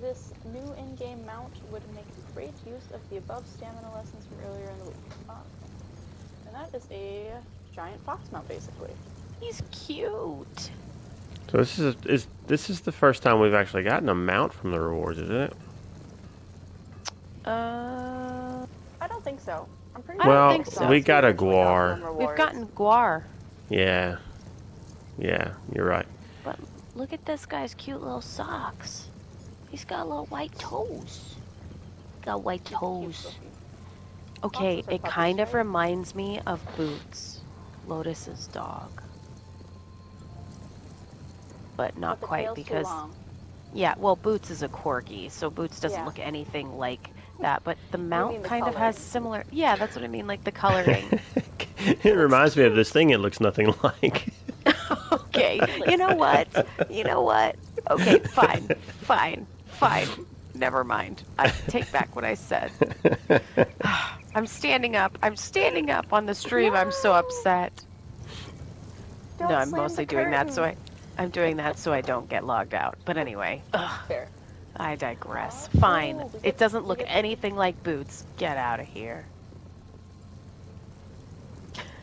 [0.00, 4.70] This new in-game mount would make great use of the above stamina lessons from earlier
[4.70, 4.96] in the week.
[6.46, 7.32] And that is a
[7.76, 8.90] giant fox mount, basically.
[9.40, 10.70] He's cute.
[11.50, 14.72] So this is is this is the first time we've actually gotten a mount from
[14.72, 15.52] the rewards, isn't it?
[17.44, 18.66] Uh,
[19.00, 19.68] I don't think so.
[19.94, 20.88] I'm pretty I don't Well, think so.
[20.88, 21.94] we got a Actually got guar.
[21.96, 22.38] we've rewards.
[22.38, 23.22] gotten Guar.
[23.68, 24.16] Yeah.
[25.18, 26.06] Yeah, you're right.
[26.44, 26.58] But
[26.94, 29.08] look at this guy's cute little socks.
[29.70, 31.36] He's got little white toes.
[32.22, 33.34] Got white toes.
[34.44, 37.35] Okay, it kind of reminds me of Boots,
[37.86, 39.02] Lotus's dog.
[41.76, 42.88] But not But quite because
[43.72, 46.04] yeah, well Boots is a corgi, so Boots doesn't Yeah.
[46.04, 50.04] look anything like that, but the mount the kind of has similar Yeah, that's what
[50.04, 51.14] I mean, like the coloring.
[51.78, 54.28] it reminds me of this thing it looks nothing like.
[55.12, 55.62] okay.
[55.86, 56.48] You know what?
[56.88, 57.56] You know what?
[57.90, 58.70] Okay, fine.
[59.02, 59.48] Fine.
[59.66, 60.16] Fine.
[60.54, 61.24] Never mind.
[61.38, 62.72] I take back what I said.
[64.36, 65.16] I'm standing up.
[65.22, 66.74] I'm standing up on the stream.
[66.74, 67.72] I'm so upset.
[69.38, 70.62] Don't no, I'm mostly doing that so.
[70.62, 70.76] I
[71.16, 72.98] I'm doing that so I don't get logged out.
[73.06, 74.28] But anyway, ugh, Fair.
[74.76, 75.70] I digress.
[75.74, 76.18] Oh, Fine.
[76.18, 78.26] we It doesn't look anything like boots.
[78.36, 79.24] Get out of here.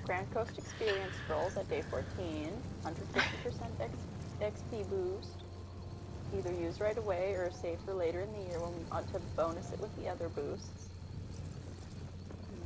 [0.04, 2.52] Grand Coast Experience scrolls at day 14,
[2.84, 2.92] 150%
[3.80, 3.94] X,
[4.42, 5.44] XP boost.
[6.36, 9.20] Either use right away or save for later in the year when we want to
[9.38, 10.90] bonus it with the other boosts.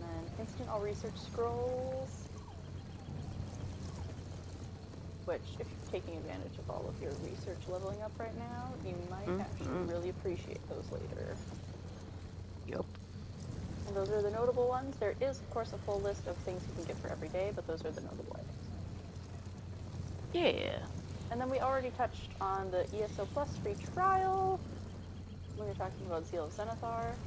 [0.08, 2.30] And then instant all research scrolls.
[5.26, 8.96] Which, if you're taking advantage of all of your research leveling up right now, you
[9.10, 9.88] might actually Mhm.
[9.88, 11.38] really appreciate those later.
[12.68, 12.86] Yep.
[13.86, 14.98] And those are the notable ones.
[15.00, 17.52] There is, of course, a full list of things you can get for every day,
[17.56, 18.70] but those are the notable items.
[20.34, 20.88] Yeah.
[21.32, 24.62] And then we already touched on the ESO Plus free trial
[25.56, 27.20] when we were talking about Zeal of Zenithar.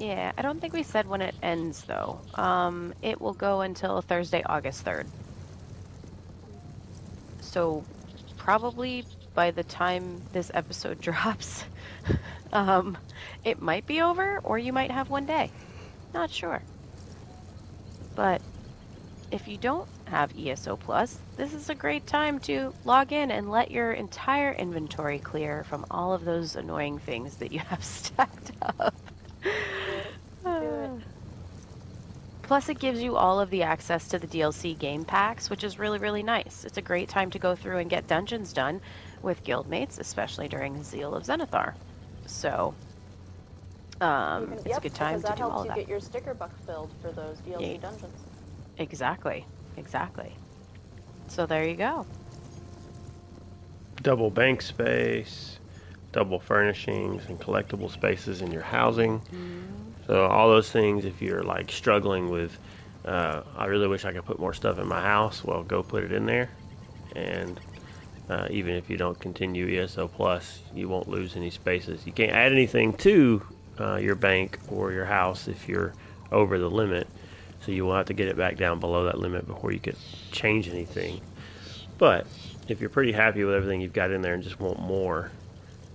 [0.00, 2.24] Yeah, I don't think we said when it ends though.
[2.34, 5.12] Um, it will go until Thursday, August 3rd.
[7.42, 7.86] So
[8.36, 11.64] probably by the time this episode drops,
[12.52, 12.98] um,
[13.44, 15.52] it might be over or you might have one day.
[16.14, 16.64] Not sure.
[18.14, 18.40] But
[19.30, 23.50] if you don't have ESO Plus, this is a great time to log in and
[23.50, 28.52] let your entire inventory clear from all of those annoying things that you have stacked
[28.62, 29.09] up.
[29.42, 31.04] It.
[32.42, 35.78] Plus, it gives you all of the access to the DLC game packs, which is
[35.78, 36.64] really, really nice.
[36.64, 38.80] It's a great time to go through and get dungeons done
[39.22, 41.74] with guildmates, especially during Zeal of Zenithar.
[42.26, 42.76] So,
[44.00, 45.72] um, Even- it's yep, a good time because to that do helps all of you
[45.72, 47.78] get your sticker buck filled for those DLC Yeah.
[47.78, 48.26] dungeons.
[48.78, 50.36] Exactly, exactly.
[51.28, 52.06] So there you go.
[54.02, 55.59] double bank space,
[56.12, 59.20] double furnishings and collectible spaces in your housing.
[60.06, 62.58] So all those things, if you're like struggling with,
[63.04, 65.44] uh, I really wish I could put more stuff in my house.
[65.44, 66.50] Well, go put it in there,
[67.16, 67.58] and
[68.28, 72.06] uh, even if you don't continue ESO Plus, you won't lose any spaces.
[72.06, 73.42] You can't add anything to
[73.78, 75.94] uh, your bank or your house if you're
[76.30, 77.08] over the limit.
[77.62, 79.96] So you will have to get it back down below that limit before you can
[80.32, 81.20] change anything.
[81.98, 82.26] But
[82.68, 85.30] if you're pretty happy with everything you've got in there and just want more,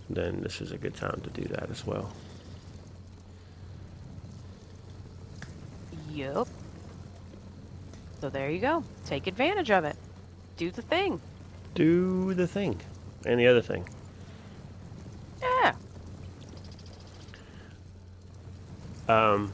[0.09, 2.11] then this is a good time to do that as well.
[6.09, 6.47] Yup.
[8.21, 8.83] So there you go.
[9.05, 9.95] Take advantage of it.
[10.57, 11.19] Do the thing.
[11.73, 12.79] Do the thing.
[13.25, 13.87] And the other thing.
[15.41, 15.75] Yeah.
[19.07, 19.51] Um,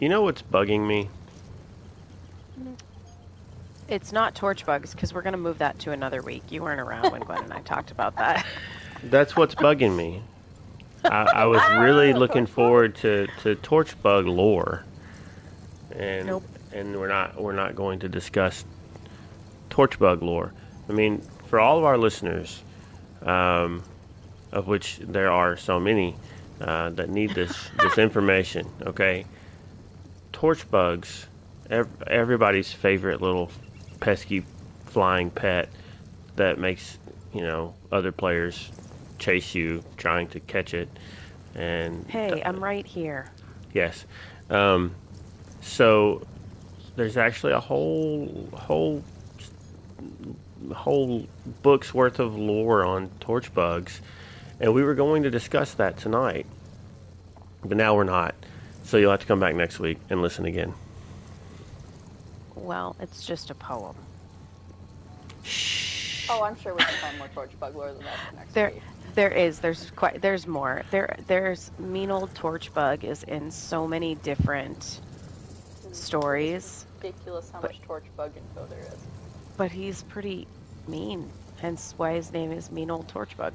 [0.00, 1.08] you know what's bugging me?
[3.88, 6.44] It's not torch bugs because we're going to move that to another week.
[6.50, 8.46] You weren't around when Gwen and I talked about that.
[9.04, 10.22] That's what's bugging me.
[11.04, 14.84] I, I was really looking forward to, to torch bug lore,
[15.92, 16.44] and Nope.
[16.72, 18.64] and we're not we're not going to discuss
[19.70, 20.52] torch bug lore.
[20.88, 22.62] I mean, for all of our listeners,
[23.22, 23.82] um,
[24.52, 26.14] of which there are so many
[26.60, 28.66] uh, that need this this information.
[28.82, 29.24] Okay,
[30.32, 31.26] torch bugs,
[31.70, 33.50] ev- everybody's favorite little
[34.00, 34.44] pesky
[34.86, 35.68] flying pet
[36.36, 36.98] that makes
[37.32, 38.70] you know other players
[39.20, 40.88] chase you trying to catch it.
[41.54, 43.30] And Hey, I'm right here.
[43.72, 44.04] Yes.
[44.48, 44.94] Um,
[45.60, 46.26] so
[46.96, 49.04] there's actually a whole whole
[50.74, 51.26] whole
[51.62, 54.00] book's worth of lore on torch bugs,
[54.58, 56.46] and we were going to discuss that tonight,
[57.62, 58.34] but now we're not.
[58.84, 60.74] So you'll have to come back next week and listen again.
[62.56, 63.94] Well, it's just a poem.
[65.42, 65.89] Shh.
[66.32, 68.70] Oh, I'm sure we can find more torch bug lore than that for next There,
[68.70, 68.82] week.
[69.16, 69.58] there is.
[69.58, 70.22] There's quite.
[70.22, 70.82] There's more.
[70.92, 75.00] There, there's mean old torch bug is in so many different
[75.82, 75.92] hmm.
[75.92, 78.96] stories, Ridiculous how But- much torch bug info there is.
[79.56, 80.46] but he's pretty
[80.86, 81.28] mean.
[81.60, 83.52] Hence why his name is mean old torch bug.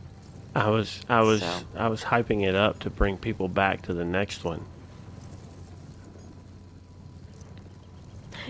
[0.53, 3.93] I was I was So- I was hyping it up to bring people back to
[3.93, 4.65] the next one.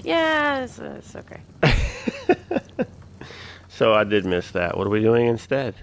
[0.04, 1.42] Yeah, it's, it's okay.
[3.76, 4.78] so I did miss that.
[4.78, 5.76] What are we doing instead?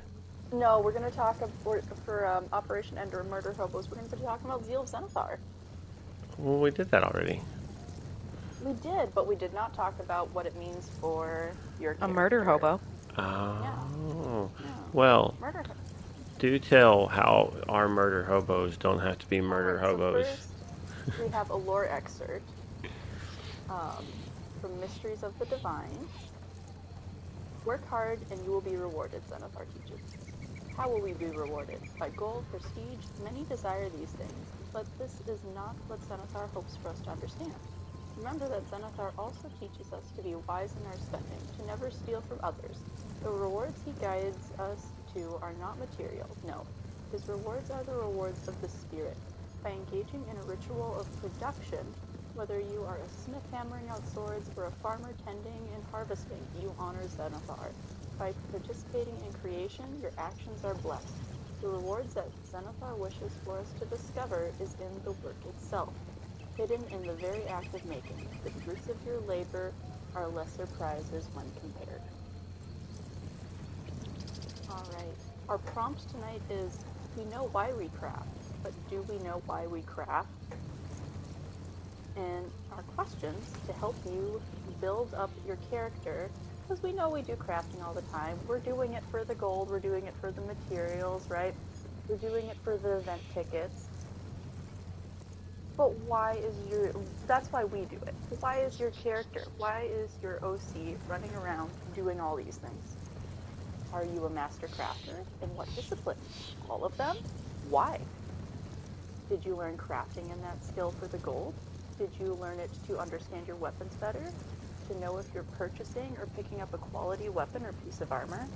[0.53, 3.89] No, we're going to talk for, for um, Operation Ender Murder Hobos.
[3.91, 5.39] We're going to be talking about Zeal of Zenithar.
[6.39, 7.41] Well, we did that already.
[8.65, 12.45] We did, but we did not talk about what it means for your A murder
[12.45, 12.81] hobo.
[13.19, 14.51] Oh.
[14.61, 14.71] Yeah.
[14.93, 15.65] Well, Murder
[16.39, 20.27] do tell how our murder hobos don't have to be murder Alright, so hobos.
[20.27, 22.49] first, we have a lore excerpt
[23.71, 24.05] um,
[24.61, 26.09] from Mysteries of the Divine.
[27.65, 30.03] Work hard and you will be rewarded, Zenithar teaches.
[30.71, 31.83] How will we be rewarded?
[31.99, 33.07] By gold, prestige?
[33.19, 37.61] Many desire these things, but this is not what Zenithar hopes for us to understand.
[38.17, 42.23] Remember that Zenithar also teaches us to be wise in our spending, to never steal
[42.23, 42.87] from others.
[43.23, 46.67] The rewards he guides us to are not material, no.
[47.13, 49.19] His rewards are the rewards of the spirit.
[49.65, 51.95] By engaging in a ritual of production,
[52.35, 56.75] whether you are a smith hammering out swords or a farmer tending and harvesting, you
[56.79, 57.75] honor Zenithar.
[58.19, 61.23] By participating in creation, your actions are blessed.
[61.61, 65.97] The rewards that Zenithar wishes for us to discover is in the work itself,
[66.57, 68.31] hidden in the very act of making.
[68.43, 69.77] The fruits of your labor
[70.15, 72.03] are lesser prizes when compared.
[74.71, 75.19] Alright,
[75.49, 79.83] our prompt tonight is we know why we craft, but do we know why we
[79.83, 80.49] craft?
[82.17, 84.43] And our questions to help you
[84.81, 86.31] build up your character,
[86.63, 88.39] because we know we do crafting all the time.
[88.47, 91.55] We're doing it for the gold, we're doing it for the materials, right?
[92.09, 93.89] We're doing it for the event tickets.
[95.77, 96.93] But why is your
[97.27, 98.15] that's why we do it.
[98.41, 102.99] Why is your character, why is your OC running around doing all these things?
[103.93, 105.27] Are you a master crafter?
[105.43, 106.19] In what discipline?
[106.69, 107.17] All of them?
[107.63, 108.07] Why?
[109.31, 111.61] Did you learn crafting in that skill for the gold?
[112.03, 114.33] Did you learn it to understand your weapons better?
[114.89, 118.49] To know if you're purchasing or picking up a quality weapon or piece of armor?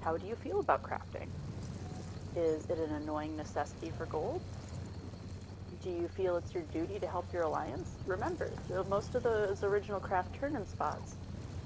[0.00, 1.28] How do you feel about crafting?
[2.34, 4.40] Is it an annoying necessity for gold?
[5.84, 7.90] Do you feel it's your duty to help your alliance?
[8.06, 8.50] Remember,
[8.88, 11.18] most of those original craft turn-in spots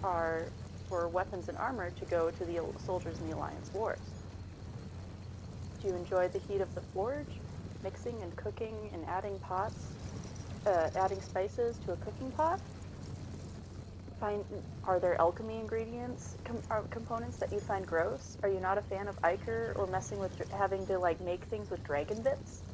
[0.03, 0.53] are
[0.91, 4.27] for weapons and armor to go to the soldiers in the alliance wars.
[5.81, 7.41] Do you enjoy the heat of the forge,
[7.83, 9.97] mixing and cooking and adding pots,
[10.67, 12.61] uh, adding spices to a cooking pot?
[14.21, 14.45] Find
[14.85, 18.37] are there alchemy ingredients com- or components that you find gross?
[18.43, 21.71] Are you not a fan of ichor or messing with having to like make things
[21.71, 22.65] with dragon bits?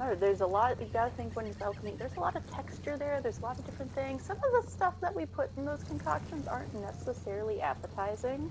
[0.00, 0.80] No, there's a lot.
[0.80, 1.96] You gotta think when it's alchemy.
[1.98, 3.22] There's a lot of texture there.
[3.22, 4.26] There's a lot of different things.
[4.26, 8.50] Some of the stuff that we put in those concoctions aren't necessarily appetizing.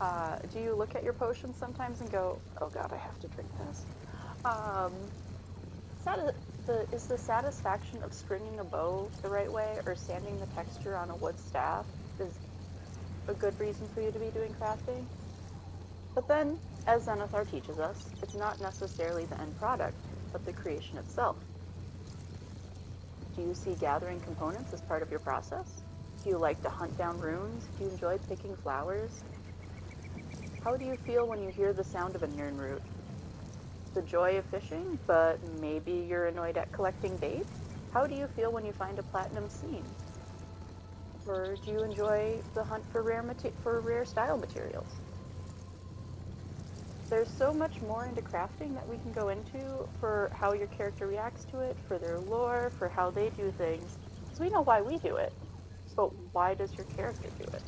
[0.00, 3.28] Uh, do you look at your potions sometimes and go, "Oh God, I have to
[3.28, 3.86] drink this"?
[4.44, 5.12] Um,
[5.96, 6.32] sati-
[6.66, 10.96] the, is the satisfaction of stringing a bow the right way or sanding the texture
[10.96, 11.86] on a wood staff
[12.20, 12.38] is
[13.28, 15.04] a good reason for you to be doing crafting?
[16.14, 19.96] But then, as Zenithar teaches us, it's not necessarily the end product,
[20.32, 21.36] but the creation itself.
[23.36, 25.82] Do you see gathering components as part of your process?
[26.24, 27.68] Do you like to hunt down runes?
[27.78, 29.22] Do you enjoy picking flowers?
[30.64, 32.80] How do you feel when you hear the sound of a Nirnroot?
[33.96, 37.46] The joy of fishing, but maybe you're annoyed at collecting bait?
[37.94, 39.86] How do you feel when you find a platinum seam?
[41.26, 43.24] Or do you enjoy the hunt for rare
[43.62, 45.00] for rare style materials?
[47.08, 51.06] There's so much more into crafting that we can go into for how your character
[51.06, 53.96] reacts to it, for their lore, for how they do things.
[54.38, 55.32] We know why we do it,
[55.96, 57.62] but why does your character do it?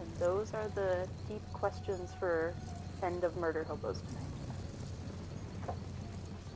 [0.00, 2.56] And those are the deep questions for
[3.00, 4.35] End of Murder Hobos tonight.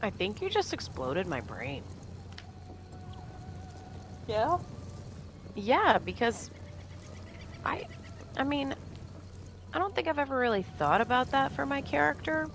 [0.03, 1.87] I think you just exploded my brain.
[4.27, 4.57] Yeah?
[5.55, 6.51] Yeah, because
[7.65, 7.85] I,
[8.37, 8.75] I mean,
[9.73, 12.49] I don't think I've ever really thought about that for my character.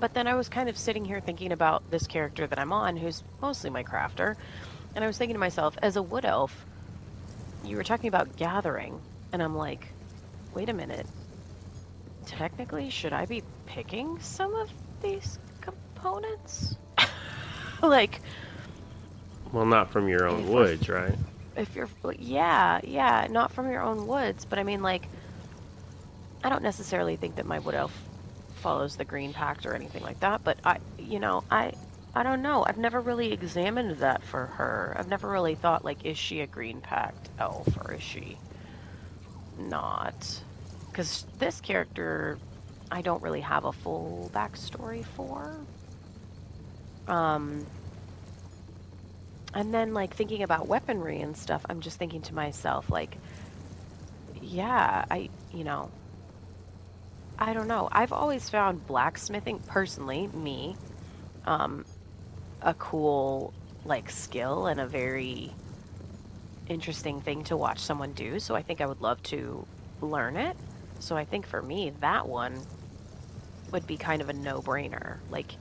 [0.00, 2.96] But then I was kind of sitting here thinking about this character that I'm on,
[2.96, 4.34] who's mostly my crafter,
[4.94, 6.66] and I was thinking to myself, as a wood elf,
[7.62, 9.94] you were talking about gathering, and I'm like,
[10.54, 11.08] wait a minute.
[12.26, 14.68] Technically, should I be picking some of
[15.00, 15.36] these
[17.82, 18.22] like,
[19.52, 21.18] Well, not from your own woods, right?
[21.56, 21.88] if you're
[22.18, 25.10] yeah yeah not from your own woods but i mean like
[26.42, 28.10] i don't necessarily think that my wood elf
[28.54, 31.72] follows the green pact or anything like that but i you know i
[32.14, 32.64] i don't know.
[32.66, 34.94] I've never really examined that for her.
[34.98, 38.40] I've never really thought like is she a green pact elf or is she
[39.56, 40.44] not?
[40.92, 42.40] Because this character
[42.90, 45.66] i don't really have a full backstory for
[47.08, 47.68] um
[49.54, 53.20] and then like thinking about weaponry and stuff i'm just thinking to myself like
[54.40, 55.92] yeah i you know
[57.38, 57.88] i don't know.
[57.92, 60.78] I've always found blacksmithing personally me
[61.44, 61.84] um
[62.62, 63.54] a cool
[63.84, 65.58] like skill and a very
[66.68, 69.66] interesting thing to watch someone do so i think i would love to
[70.00, 70.56] learn it.
[70.98, 72.68] So i think for me that one
[73.72, 75.20] would be kind of a no-brainer.
[75.28, 75.58] Like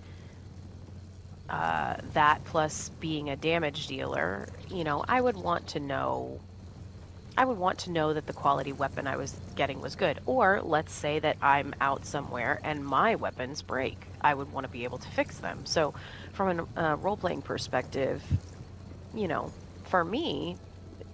[1.50, 6.44] uh, that plus being a damage dealer, you know, I would want to know.
[7.38, 10.20] I would want to know that the quality weapon I was getting was good.
[10.26, 14.12] Or let's say that I'm out somewhere and my weapons break.
[14.22, 15.66] I would want to be able to fix them.
[15.66, 15.94] So,
[16.34, 18.26] from a uh, role playing perspective,
[19.14, 20.58] you know, for me,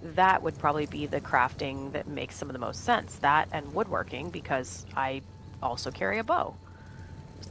[0.02, 3.18] that would probably be the crafting that makes some of the most sense.
[3.20, 5.22] That and woodworking because I
[5.62, 6.58] also carry a bow.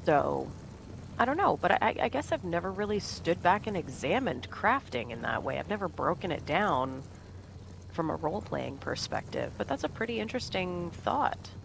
[0.06, 0.54] So,
[1.18, 5.12] I don't know, but I, I guess I've never really stood back and examined crafting
[5.12, 5.60] in that way.
[5.60, 7.06] I've never broken it down
[7.90, 11.56] from a role playing perspective, but that's a pretty interesting thought.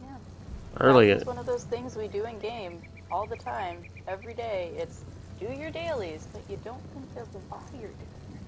[0.00, 0.18] Yeah.
[0.80, 4.74] Early, It's one of those things we do in game all the time, every day.
[4.76, 5.04] It's
[5.38, 8.42] do your dailies, but you don't think of why you're doing it.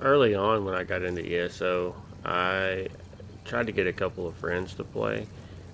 [0.00, 2.88] early on when I got into ESO, I
[3.44, 5.28] tried to get a couple of friends to play,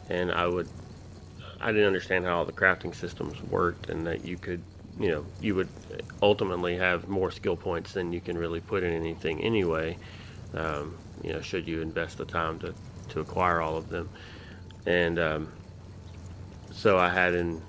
[0.08, 0.68] and I would
[1.60, 4.64] I didn't understand how all the crafting systems worked, and that you could
[4.98, 5.72] you know you would
[6.22, 9.98] ultimately have more skill points than you can really put in anything anyway.
[10.54, 12.76] Um, you know, should you invest the time to
[13.10, 14.10] to acquire all of them,
[14.86, 15.54] and um,
[16.72, 17.62] so I had in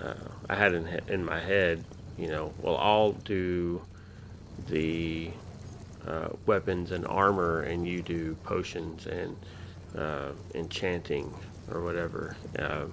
[0.00, 3.84] uh, I had in in my head, you know, well I'll do
[4.58, 5.34] the
[6.06, 9.38] uh, weapons and armor, and you do potions and
[9.96, 11.36] uh, enchanting
[11.68, 12.36] or whatever.
[12.58, 12.86] Uh,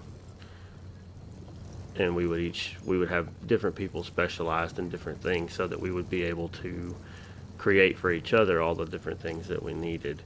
[1.99, 5.79] and we would each we would have different people specialized in different things, so that
[5.79, 6.95] we would be able to
[7.57, 10.21] create for each other all the different things that we needed.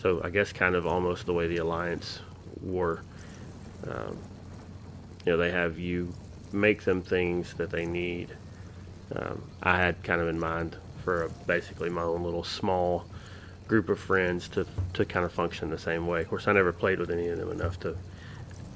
[0.00, 2.20] So I guess kind of almost the way the alliance
[2.62, 3.02] were.
[3.88, 4.16] Um,
[5.24, 6.14] you know, they have you
[6.52, 8.28] make them things that they need.
[9.14, 13.04] Um, I had kind of in mind for a, basically my own little small
[13.68, 16.20] group of friends to to kind of function the same way.
[16.22, 17.96] Of course, I never played with any of them enough to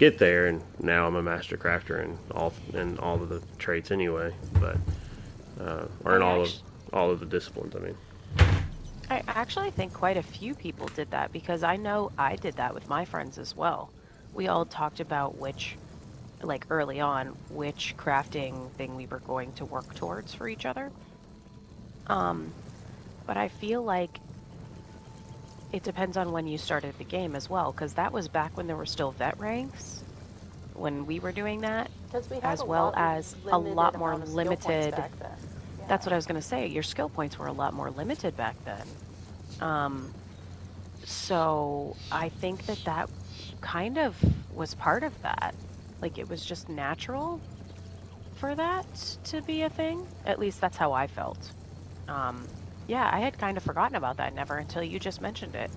[0.01, 3.91] get there, and now I'm a master crafter in all in all of the traits
[3.93, 4.35] anyway.
[4.59, 4.79] But
[5.61, 6.55] uh, or in I all of
[6.93, 7.77] all of the disciplines.
[7.77, 7.97] I mean,
[9.11, 12.75] I actually think quite a few people did that because I know I did that
[12.75, 13.93] with my friends as well.
[14.33, 15.77] We all talked about which,
[16.43, 20.91] like early on, which crafting thing we were going to work towards for each other.
[22.07, 22.55] Um,
[23.27, 24.21] but I feel like
[25.73, 28.67] it depends on when you started the game as well, because that was back when
[28.67, 30.05] there were still vet ranks.
[30.75, 31.91] When we were doing that,
[32.31, 35.51] we As well as a lot more amount of skill points limited- back then.
[35.79, 35.87] Yeah.
[35.89, 36.67] That's what I was going to say.
[36.67, 38.97] Your skill points were a lot more limited back then.
[39.61, 40.13] Um,
[41.05, 43.09] so I think that that
[43.61, 45.55] kind of was part of that.
[46.01, 47.43] Like it was just natural
[48.33, 50.07] for that to be a thing.
[50.25, 51.53] At least that's how I felt.
[52.09, 52.49] Um,
[52.91, 55.73] yeah, I had kind of forgotten about that never until you just mentioned it.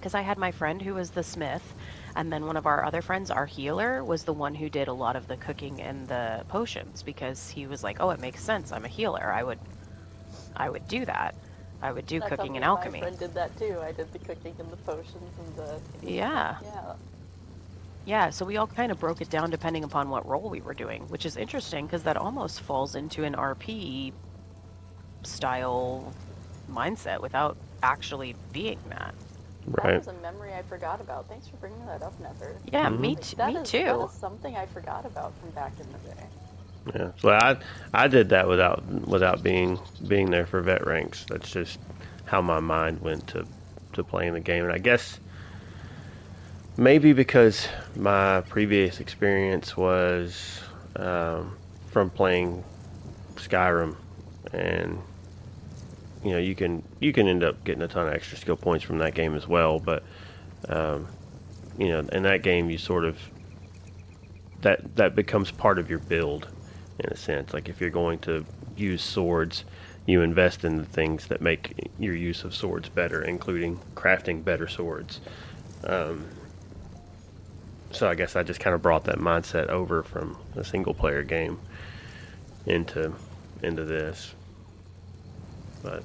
[0.00, 1.74] Because I had my friend who was the smith,
[2.14, 4.92] and then one of our other friends, our healer, was the one who did a
[4.94, 8.72] lot of the cooking and the potions because he was like, "Oh, it makes sense.
[8.72, 9.32] I'm a healer.
[9.32, 9.60] I would,
[10.56, 11.36] I would do that.
[11.82, 13.80] I would do That's cooking and alchemy." My friend did that too.
[13.82, 16.96] I did the cooking and the potions and the Yeah, yeah.
[18.04, 18.30] yeah.
[18.30, 21.08] So we all kind of broke it down depending upon what role we were doing,
[21.08, 24.14] which is interesting because that almost falls into an RP
[25.24, 26.14] style
[26.68, 29.14] mindset without actually being that.
[29.76, 29.96] That right?
[29.98, 31.28] was a memory I forgot about.
[31.28, 32.60] Thanks for bringing that up, Nether.
[32.72, 32.98] Yeah, Mhm.
[33.00, 33.84] me, Like, t- that me is- too.
[33.84, 36.30] That is something I forgot about from back in the day.
[36.94, 37.12] Yeah.
[37.18, 37.58] So I
[37.92, 41.26] I did that without without being being there for vet ranks.
[41.28, 41.78] That's just
[42.24, 43.46] how my mind went to
[43.92, 45.20] to playing the game, and I guess
[46.76, 50.60] maybe because my previous experience was
[50.96, 52.64] um, from playing
[53.36, 53.96] Skyrim,
[54.52, 55.02] and
[56.22, 58.84] you know you can you can end up getting a ton of extra skill points
[58.84, 60.04] from that game as well, but
[60.68, 61.08] um,
[61.78, 63.18] you know in that game you sort of
[64.62, 66.48] that that becomes part of your build
[66.98, 67.54] in a sense.
[67.54, 68.44] Like if you're going to
[68.76, 69.64] use swords,
[70.06, 74.68] you invest in the things that make your use of swords better, including crafting better
[74.68, 75.20] swords.
[75.84, 76.26] Um,
[77.90, 81.22] so I guess I just kind of brought that mindset over from a single player
[81.22, 81.58] game
[82.66, 83.14] into
[83.62, 84.34] into this.
[85.82, 86.04] But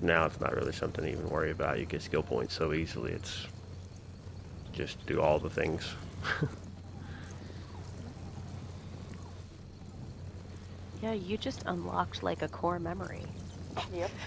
[0.00, 1.78] now it's not really something to even worry about.
[1.78, 3.12] You get skill points so easily.
[3.12, 3.46] It's
[4.72, 5.94] just do all the things.
[11.00, 13.26] Yeah, you just unlocked like a core memory.
[13.92, 14.10] Yep.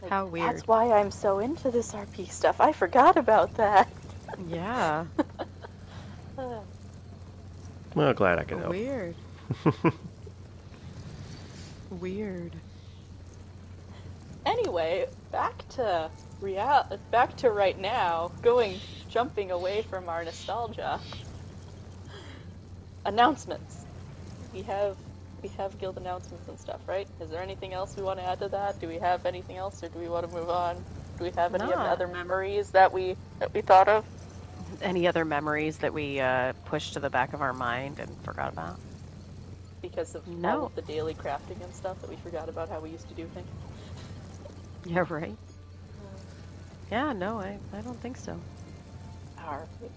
[0.00, 0.50] Like, How weird.
[0.56, 2.60] That's why I'm so into this RP stuff.
[2.60, 3.90] I forgot about that.
[4.48, 5.06] Yeah.
[7.94, 8.70] Well, glad I could help.
[8.70, 9.16] Weird.
[12.00, 12.62] Weird.
[14.46, 18.32] anyway, back to real, back to right now.
[18.42, 21.00] Going, jumping away from our nostalgia.
[23.06, 23.86] Announcements.
[24.52, 24.98] We have
[25.42, 27.08] we have guild announcements and stuff, right?
[27.20, 28.80] Is there anything else we want to add to that?
[28.80, 30.76] Do we have anything else, or do we want to move on?
[31.18, 31.84] Do we have any Nah.
[31.86, 34.06] other memories that we that we thought of?
[34.82, 38.50] Any other memories that we uh, pushed to the back of our mind and forgot
[38.50, 38.80] about?
[39.82, 42.90] Because of all of the daily crafting and stuff that we forgot about how we
[42.90, 43.48] used to do things.
[44.84, 45.38] Yeah, right.
[46.90, 48.44] Yeah, no, I, I don't think so.
[49.40, 49.92] Alright.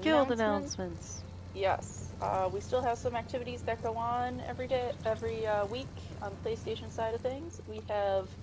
[0.00, 0.32] Guild Announcements?
[0.32, 1.24] announcements.
[1.54, 6.02] Yes, uh, we still have some activities that go on every day, every uh, week
[6.20, 7.60] on the PlayStation side of things.
[7.66, 8.36] We have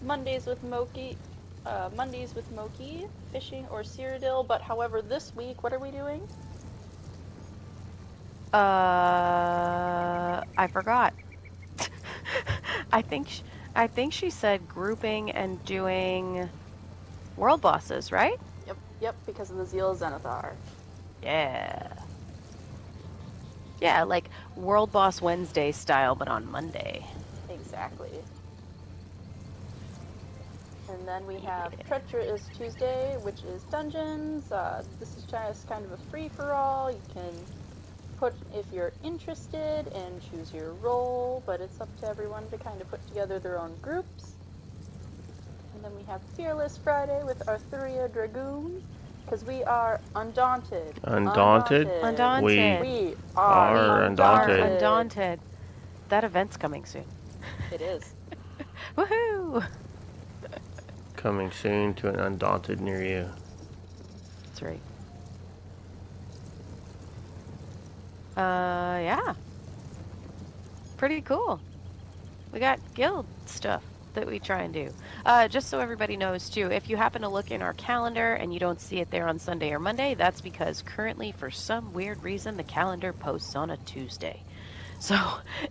[0.00, 1.18] Mondays with Moki,
[1.64, 4.46] uh, Mondays with Moki, fishing or Cyrodiil.
[4.46, 6.26] But however, this week, what are we doing?
[8.52, 11.14] Uh, I forgot.
[12.92, 13.42] I think sh-
[13.74, 16.50] I think she said grouping and doing
[17.36, 18.36] world bosses, right?
[18.66, 20.58] Yep, yep, because of the Zeal Zenithar.
[21.22, 21.88] Yeah.
[23.78, 27.06] Yeah, like World Boss Wednesday style, but on Monday.
[27.48, 28.26] Exactly.
[30.88, 34.50] And then we have Treacherous Tuesday, which is dungeons.
[34.52, 36.90] Uh, this is just kind of a free for all.
[36.90, 37.48] You can
[38.22, 42.80] put if you're interested and choose your role, but it's up to everyone to kind
[42.80, 44.36] of put together their own groups.
[45.74, 48.80] And then we have Fearless Friday with Arthuria Dragoon,
[49.24, 51.00] because we are undaunted.
[51.02, 51.88] Undaunted?
[51.88, 52.80] Undaunted.
[52.80, 54.60] We are, Are undaunted.
[54.60, 55.40] Are undaunted.
[56.08, 57.06] That event's coming soon.
[57.72, 58.14] It is.
[58.96, 59.66] Woohoo!
[61.16, 63.28] Coming soon to an undaunted near you.
[64.44, 64.91] That's right.
[68.36, 69.34] Uh, yeah.
[70.96, 71.62] Pretty cool.
[72.52, 74.94] We got guild stuff that we try and do.
[75.26, 78.52] Uh, just so everybody knows, too, if you happen to look in our calendar and
[78.54, 82.22] you don't see it there on Sunday or Monday, that's because currently, for some weird
[82.22, 84.44] reason, the calendar posts on a Tuesday.
[85.00, 85.16] So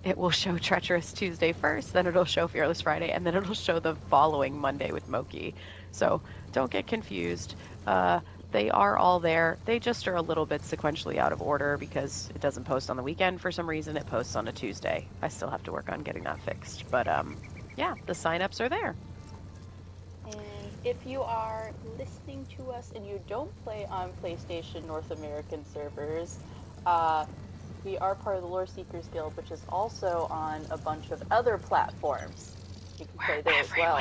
[0.03, 3.79] it will show Treacherous Tuesday first, then it'll show Fearless Friday, and then it'll show
[3.79, 5.55] the following Monday with Moki.
[5.91, 7.55] So don't get confused.
[7.87, 8.21] Uh,
[8.51, 9.59] they are all there.
[9.65, 12.97] They just are a little bit sequentially out of order because it doesn't post on
[12.97, 13.97] the weekend for some reason.
[13.97, 15.09] It posts on a Tuesday.
[15.21, 16.85] I still have to work on getting that fixed.
[16.91, 17.39] But um,
[17.77, 18.97] yeah, the signups are there.
[20.25, 25.65] And if you are listening to us and you don't play on PlayStation North American
[25.65, 26.39] servers,
[26.85, 27.25] uh,
[27.83, 31.23] we are part of the Lore Seekers Guild, which is also on a bunch of
[31.31, 32.57] other platforms.
[32.99, 33.99] You can play there as well.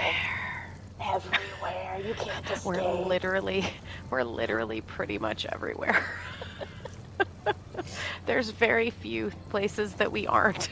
[1.00, 1.98] Everywhere.
[1.98, 2.64] You can't escape.
[2.64, 3.64] We're literally,
[4.10, 6.04] we're literally pretty much everywhere.
[8.26, 10.68] There's very few places that we aren't.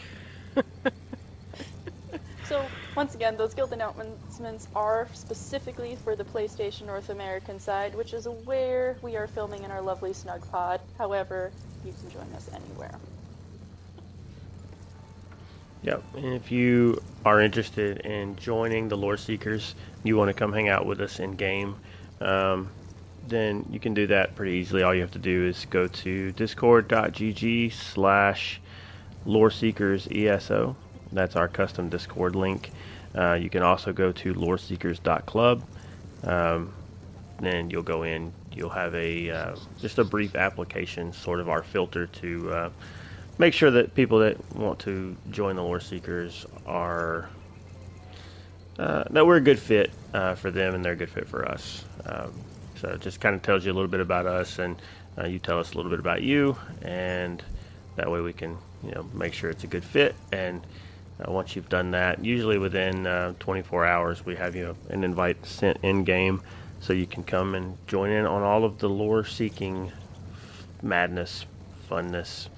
[2.43, 8.13] So, once again, those guild announcements are specifically for the PlayStation North American side, which
[8.13, 10.81] is where we are filming in our lovely Snug Pod.
[10.95, 13.01] However, you can join us anywhere.
[15.83, 16.03] Yep.
[16.17, 20.69] And if you are interested in joining the Lore Seekers, you want to come hang
[20.69, 21.77] out with us in game,
[22.21, 22.71] um,
[23.29, 24.83] then you can do that pretty easily.
[24.83, 28.61] All you have to do is go to discord.gg slash
[29.25, 30.75] Lore Seekers ESO.
[31.13, 32.71] That's our custom Discord link.
[33.15, 35.63] Uh, you can also go to loreseekers.club.
[36.25, 36.73] Um,
[37.41, 41.63] then you'll go in, you'll have a uh, just a brief application, sort of our
[41.63, 42.71] filter to uh,
[43.39, 47.29] make sure that people that want to join the Lore Seekers are
[48.79, 51.49] uh, that we're a good fit uh, for them and they're a good fit for
[51.49, 51.85] us.
[52.07, 52.33] Um,
[52.77, 54.81] so it just kind of tells you a little bit about us, and
[55.19, 57.43] uh, you tell us a little bit about you, and
[57.97, 60.15] that way we can you know make sure it's a good fit.
[60.31, 60.65] And
[61.21, 65.45] uh, once you've done that, usually within uh, 24 hours, we have you an invite
[65.45, 66.41] sent in game,
[66.81, 69.91] so you can come and join in on all of the lore seeking
[70.81, 71.47] madness,
[71.91, 72.49] funness,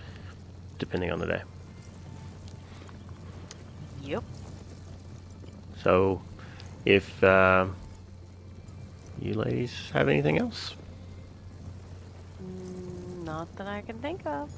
[0.80, 1.42] depending on the day.
[4.00, 4.24] Yep.
[5.82, 6.22] So,
[6.84, 7.68] if uh,
[9.18, 10.76] you ladies have anything else,
[12.42, 14.50] Mm, Not that I can think of.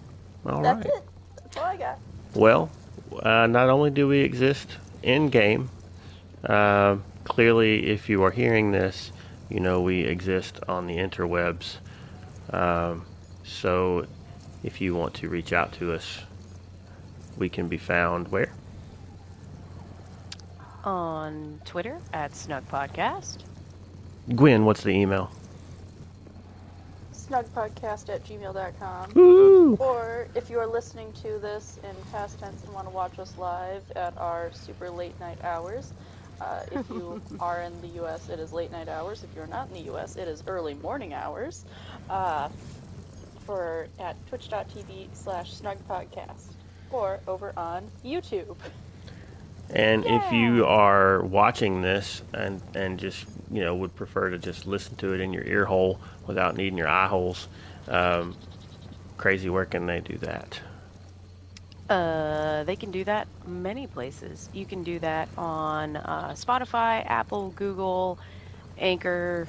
[0.47, 0.87] all That's right.
[0.87, 1.05] it.
[1.43, 2.01] That's all I got.
[2.35, 2.73] Well,
[3.23, 5.71] uh, not only do we exist in game,
[6.45, 9.13] uh, clearly, if you are hearing this,
[9.49, 11.79] you know we exist on the interwebs.
[12.53, 13.07] Um,
[13.43, 14.07] so,
[14.63, 16.23] if you want to reach out to us,
[17.37, 18.53] we can be found where?
[20.85, 23.39] On Twitter at Snug Podcast.
[24.35, 25.31] Gwen, what's the email?
[27.33, 29.13] Snugpodcast at gmail.com.
[29.15, 29.75] Woo!
[29.77, 33.39] Or if you are listening to this in past tense and want to watch us
[33.39, 35.93] live at our super late night hours,
[36.41, 39.25] uh, if you are in the U.S., it is late night hours.
[39.25, 41.65] If you're not in the U.S., it is early morning hours.
[42.11, 42.49] Uh,
[43.43, 46.57] for at twitch.tv slash snugpodcast
[46.91, 48.57] or over on YouTube.
[49.71, 54.67] And if you are watching this and and just you know would prefer to just
[54.67, 57.49] listen to it in your ear hole without needing your eye holes,
[57.89, 58.37] um,
[59.17, 60.61] crazy, where can they do that?
[61.89, 64.49] Uh, they can do that many places.
[64.53, 68.19] You can do that on uh, Spotify, Apple, Google,
[68.79, 69.47] Anchor,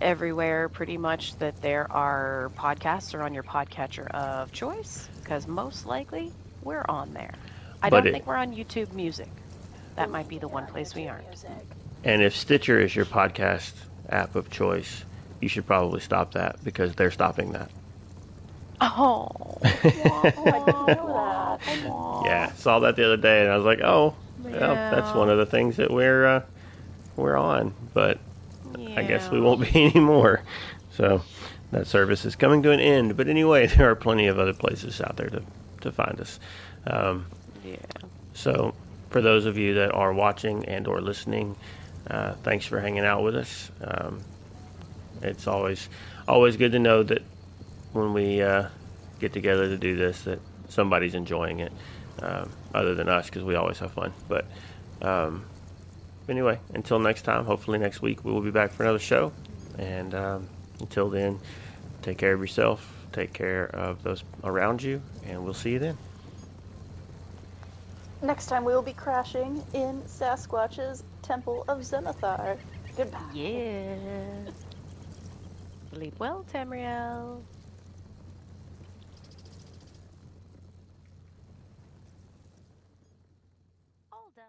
[0.00, 5.86] everywhere pretty much that there are podcasts or on your podcatcher of choice, because most
[5.86, 6.32] likely
[6.62, 7.34] we're on there.
[7.82, 9.28] I But don't it- think we're on YouTube Music.
[9.96, 11.44] That might be the one place we aren't.
[12.04, 13.72] And if Stitcher is your podcast
[14.08, 15.04] app of choice,
[15.40, 17.70] you should probably stop that because they're stopping that.
[18.80, 19.28] Oh,
[19.62, 19.62] Oh,
[20.46, 22.24] I didn't know that.
[22.26, 25.38] Yeah, saw that the other day, and I was like, oh, well, that's one of
[25.38, 26.42] the things that we're uh,
[27.16, 28.18] we're on, but
[28.96, 30.42] I guess we won't be anymore.
[30.92, 31.22] So
[31.72, 33.16] that service is coming to an end.
[33.16, 35.42] But anyway, there are plenty of other places out there to,
[35.82, 36.38] to find us.
[36.86, 37.26] Um,
[37.64, 37.76] Yeah.
[38.34, 38.74] so
[39.10, 41.56] for those of you that are watching and or listening,
[42.08, 43.70] uh, thanks for hanging out with us.
[43.82, 44.20] Um,
[45.22, 45.88] it's always
[46.26, 47.22] always good to know that
[47.92, 48.68] when we uh,
[49.18, 51.72] get together to do this, that somebody's enjoying it,
[52.22, 54.12] um, other than us, because we always have fun.
[54.28, 54.46] But
[55.02, 55.44] um,
[56.30, 59.32] anyway, until next time, hopefully next week we will be back for another show.
[59.78, 61.40] And um, until then,
[62.02, 65.98] take care of yourself, take care of those around you, and we'll see you then.
[68.22, 72.58] Next time we will be crashing in Sasquatch's Temple of Zenithar.
[72.96, 73.18] Goodbye.
[73.32, 74.50] Yeah.
[75.92, 77.40] Sleep well, Tamriel.